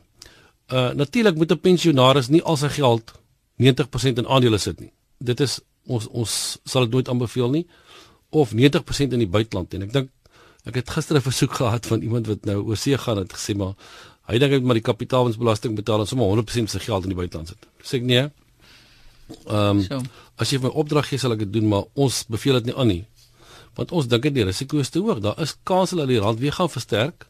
Uh 0.70 0.92
natuurlik 0.94 1.36
moet 1.36 1.51
'n 1.51 1.60
pensionaris 1.60 2.30
nie 2.30 2.44
al 2.44 2.58
sy 2.58 2.70
geld 2.70 3.13
90% 3.58 4.20
in 4.20 4.28
aandele 4.28 4.58
sit 4.58 4.80
nie. 4.80 4.92
Dit 5.18 5.39
is 5.39 5.60
ons 5.88 6.08
ons 6.08 6.60
sal 6.66 6.86
dit 6.86 6.92
nooit 6.92 7.10
aanbeveel 7.10 7.50
nie 7.50 7.66
of 8.30 8.54
90% 8.54 9.13
in 9.13 9.20
die 9.20 9.28
buiteland 9.28 9.74
en 9.74 9.82
ek 9.82 9.94
dink 9.94 10.10
Ek 10.68 10.75
het 10.75 10.89
gister 10.89 11.16
'n 11.16 11.22
versoek 11.22 11.54
gehad 11.54 11.86
van 11.86 12.01
iemand 12.01 12.28
wat 12.28 12.46
nou 12.46 12.63
oor 12.63 12.78
see 12.78 12.98
gaan 12.98 13.18
het 13.18 13.34
gesê 13.34 13.56
maar 13.56 13.74
hy 14.28 14.38
dink 14.38 14.52
hy 14.52 14.58
moet 14.58 14.65
maar 14.65 14.82
die 14.82 14.89
kapitaalwinsbelasting 14.91 15.76
betaal 15.76 16.00
en 16.00 16.08
sommer 16.08 16.28
100% 16.28 16.69
sy 16.69 16.80
geld 16.80 17.04
in 17.04 17.10
die 17.10 17.17
buiteland 17.17 17.48
sit. 17.48 17.67
Sê 17.82 17.98
ek 17.98 18.04
nee. 18.04 18.30
Ehm 19.48 19.80
um, 19.91 20.06
as 20.36 20.52
jy 20.52 20.60
my 20.60 20.69
opdrag 20.69 21.08
gee 21.08 21.17
sal 21.17 21.32
ek 21.32 21.39
dit 21.39 21.54
doen 21.54 21.67
maar 21.67 21.84
ons 21.93 22.26
beveel 22.28 22.54
dit 22.54 22.65
nie 22.65 22.76
aan 22.76 22.88
nie. 22.88 23.06
Want 23.76 23.91
ons 23.91 24.08
dink 24.08 24.24
dit 24.24 24.34
die 24.34 24.43
risiko 24.43 24.80
is 24.80 24.89
te 24.89 25.00
hoog. 25.00 25.19
Daar 25.19 25.39
is 25.41 25.56
kans 25.63 25.89
dat 25.89 26.08
die 26.08 26.19
rand 26.19 26.39
weer 26.39 26.52
gaan 26.52 26.69
versterk 26.69 27.28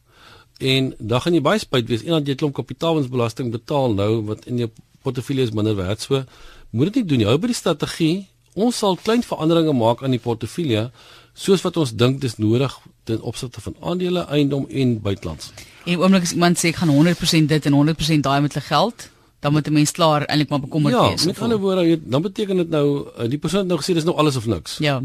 en 0.58 0.94
dan 0.98 1.20
gaan 1.20 1.34
jy 1.34 1.40
baie 1.40 1.58
spyt 1.58 1.88
wees 1.88 2.02
eendag 2.02 2.26
jy 2.26 2.34
klomp 2.34 2.54
kapitaalwinsbelasting 2.54 3.50
betaal 3.50 3.94
nou 3.94 4.22
wat 4.28 4.44
in 4.46 4.58
jou 4.58 4.70
portefeulje 5.02 5.42
is 5.42 5.54
minder 5.56 5.76
werd. 5.76 6.00
So 6.00 6.24
moet 6.70 6.92
dit 6.92 6.94
nie 6.94 7.04
doen 7.04 7.18
nie. 7.18 7.26
Hou 7.26 7.38
by 7.38 7.50
die 7.50 7.56
strategie. 7.56 8.26
Ons 8.54 8.78
sal 8.82 8.96
klein 8.96 9.22
veranderinge 9.22 9.72
maak 9.72 10.02
aan 10.02 10.10
die 10.10 10.22
portefeulje 10.22 10.90
soos 11.32 11.62
wat 11.62 11.76
ons 11.76 11.92
dink 11.94 12.20
dis 12.20 12.36
nodig 12.36 12.78
ten 13.04 13.20
opsigte 13.20 13.60
van 13.60 13.76
aandele, 13.80 14.26
eiendom 14.28 14.66
en 14.68 15.00
buitelands. 15.00 15.52
En 15.84 15.98
oomblik 15.98 16.22
as 16.22 16.32
iemand 16.32 16.58
sê 16.58 16.70
ek 16.70 16.82
gaan 16.82 16.92
100% 16.92 17.48
dit 17.48 17.66
en 17.66 17.78
100% 17.78 18.26
daai 18.26 18.40
met 18.40 18.54
hulle 18.54 18.66
geld, 18.66 19.08
dan 19.40 19.52
moet 19.52 19.66
'n 19.66 19.72
mens 19.72 19.90
klaar 19.90 20.24
eintlik 20.24 20.48
maar 20.48 20.60
bekommerd 20.60 20.94
ja, 20.94 21.08
wees. 21.08 21.22
Ja, 21.22 21.26
met 21.26 21.40
ander 21.40 21.58
woorde, 21.58 22.00
dan 22.04 22.22
beteken 22.22 22.56
dit 22.56 22.68
nou 22.68 23.08
eh, 23.16 23.28
die 23.28 23.38
persoon 23.38 23.60
het 23.60 23.68
nou 23.68 23.80
gesê 23.80 23.94
dis 23.94 24.04
nou 24.04 24.16
alles 24.16 24.36
of 24.36 24.46
niks. 24.46 24.78
Ja. 24.78 25.02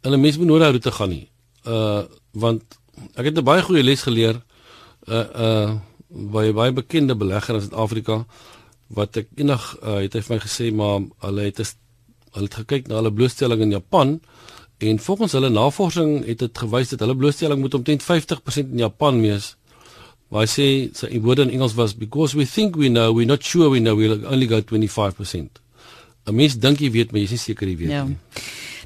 Hulle 0.00 0.16
mense 0.16 0.38
moet 0.38 0.46
nooit 0.46 0.62
daaroor 0.62 0.80
te 0.80 0.92
gaan 0.92 1.08
nie. 1.08 1.28
Uh 1.66 2.02
want 2.32 2.62
ek 3.14 3.24
het 3.24 3.38
'n 3.38 3.44
baie 3.44 3.62
goeie 3.62 3.82
les 3.82 4.02
geleer 4.02 4.42
uh 5.08 5.26
uh 5.36 5.70
by 6.08 6.52
baie 6.52 6.72
bekende 6.72 7.16
belegger 7.16 7.54
in 7.54 7.60
Suid-Afrika 7.60 8.24
wat 8.86 9.16
ek 9.16 9.28
eendag 9.36 9.76
uh, 9.82 10.00
het 10.04 10.12
hy 10.12 10.20
vir 10.20 10.34
my 10.34 10.40
gesê 10.42 10.68
maar 10.74 11.00
hulle 11.24 11.46
het 11.48 11.58
is, 11.58 11.76
hulle 12.36 12.44
het 12.44 12.58
gekyk 12.60 12.88
na 12.88 13.00
hulle 13.00 13.12
blootstelling 13.12 13.60
in 13.60 13.70
Japan 13.70 14.20
En 14.82 14.98
volgens 14.98 15.32
hulle 15.32 15.48
navorsing 15.48 16.26
het 16.26 16.38
dit 16.42 16.58
gewys 16.58 16.88
dat 16.90 16.98
hulle 17.04 17.14
blootstelling 17.16 17.60
moet 17.60 17.74
omtrent 17.74 18.02
50% 18.02 18.06
in 18.74 18.78
Japan 18.82 19.20
wees. 19.22 19.56
Waar 20.32 20.42
hy 20.42 20.48
sê 20.50 20.90
sy 20.96 21.20
woorde 21.22 21.42
in 21.46 21.52
Engels 21.54 21.74
was 21.78 21.94
because 21.94 22.36
we 22.36 22.46
think 22.48 22.76
we 22.80 22.88
know, 22.90 23.14
we're 23.14 23.28
not 23.28 23.44
sure 23.46 23.70
we 23.70 23.78
know, 23.78 23.94
we'll 23.94 24.26
only 24.26 24.46
go 24.50 24.60
25%. 24.60 25.60
'n 26.26 26.34
Mens 26.34 26.58
dink 26.58 26.80
jy 26.80 26.90
weet, 26.90 27.12
maar 27.12 27.20
jy 27.20 27.24
is 27.24 27.30
nie 27.30 27.38
seker 27.38 27.68
jy 27.68 27.76
weet 27.76 27.90
ja. 27.90 28.04
nie. 28.04 28.16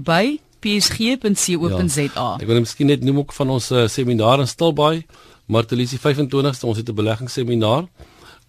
psg.co.za. 0.62 2.08
Ja, 2.13 2.28
ek 2.39 2.47
wil 2.50 2.62
miskien 2.63 2.91
net 2.91 3.04
noem 3.06 3.24
ook 3.24 3.34
van 3.34 3.50
ons 3.58 3.71
uh, 3.74 3.88
seminar 3.91 4.43
in 4.43 4.50
Stilbaai, 4.50 5.06
Martelisie 5.52 6.00
25ste, 6.00 6.67
ons 6.69 6.78
het 6.78 6.89
'n 6.89 6.95
beleggingsseminar. 6.95 7.88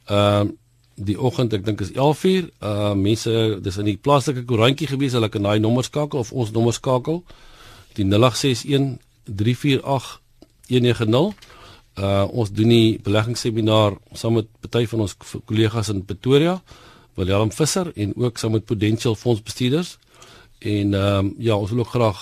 Ehm 0.06 0.46
uh, 0.46 0.50
die 0.94 1.16
oggend, 1.18 1.54
ek 1.56 1.64
dink 1.64 1.80
is 1.80 1.92
11:00. 1.92 2.50
Uh 2.60 2.92
mense, 2.94 3.32
dis 3.62 3.78
in 3.80 3.88
die 3.88 3.96
plaaslike 3.96 4.44
koerantjie 4.44 4.86
gewees, 4.86 5.16
hulle 5.16 5.28
kan 5.32 5.42
daai 5.42 5.58
nommer 5.58 5.84
skakel 5.84 6.20
of 6.20 6.32
ons 6.32 6.52
nommer 6.52 6.72
skakel. 6.72 7.22
Die 7.96 8.04
0861 8.04 8.98
348 9.24 10.20
190. 10.68 11.34
Uh 11.98 12.24
ons 12.30 12.52
doen 12.52 12.68
die 12.68 12.98
beleggingsseminar 13.02 13.98
saam 14.12 14.38
met 14.40 14.48
party 14.60 14.86
van 14.86 15.00
ons 15.00 15.16
kollegas 15.44 15.88
in 15.92 16.04
Pretoria, 16.04 16.62
Willem 17.16 17.52
Visser 17.52 17.92
en 17.94 18.14
ook 18.16 18.38
saam 18.38 18.52
met 18.56 18.64
Prudential 18.64 19.14
fondsbestuurders. 19.14 19.98
En 20.62 20.94
ehm 20.94 21.26
um, 21.26 21.34
ja, 21.38 21.56
ons 21.56 21.70
wil 21.70 21.84
ook 21.84 21.94
graag 21.94 22.20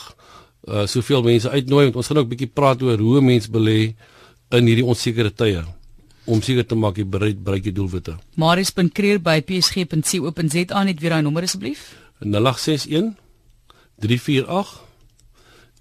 uh 0.69 0.87
soveel 0.87 1.23
mense 1.23 1.51
uitnooi 1.51 1.85
want 1.85 1.97
ons 1.97 2.07
gaan 2.07 2.19
ook 2.19 2.27
'n 2.27 2.35
bietjie 2.35 2.53
praat 2.53 2.83
oor 2.83 2.99
hoe 2.99 3.21
mense 3.21 3.51
belê 3.51 3.95
in 4.51 4.67
hierdie 4.67 4.85
onsekere 4.85 5.33
tye 5.33 5.65
om 6.25 6.43
seker 6.43 6.67
te 6.67 6.75
maak 6.75 6.97
jy 6.97 7.05
bereik 7.05 7.43
bereik 7.43 7.65
jou 7.65 7.75
doelwitte. 7.75 8.17
Marius.kreer 8.37 9.21
by 9.21 9.41
psg.co.za 9.41 10.85
net 10.85 11.01
weer 11.01 11.11
daai 11.11 11.23
nommer 11.23 11.43
asseblief. 11.43 11.97
0861 12.21 13.15
348 13.99 14.81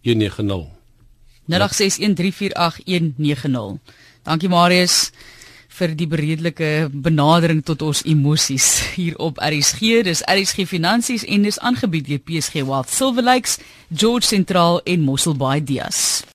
190. 0.02 0.68
0861 1.48 2.16
348 2.16 2.84
190. 2.86 3.80
Dankie 4.24 4.50
Marius 4.50 5.12
vir 5.80 5.96
die 5.96 6.08
beredelike 6.10 6.90
benadering 6.92 7.62
tot 7.66 7.84
ons 7.88 8.04
emosies 8.08 8.68
hier 8.96 9.18
op 9.18 9.40
RSG. 9.44 10.04
Dis 10.08 10.24
RSG 10.28 10.68
Finansies 10.70 11.26
en 11.28 11.48
dis 11.48 11.60
aangebied 11.60 12.10
deur 12.10 12.24
PSG 12.26 12.66
Wealth 12.68 12.92
Silver 12.92 13.24
Lakes, 13.24 13.60
George 13.90 14.28
Sentraal 14.28 14.84
en 14.84 15.08
Mosselbaai 15.08 15.64
Dias. 15.64 16.30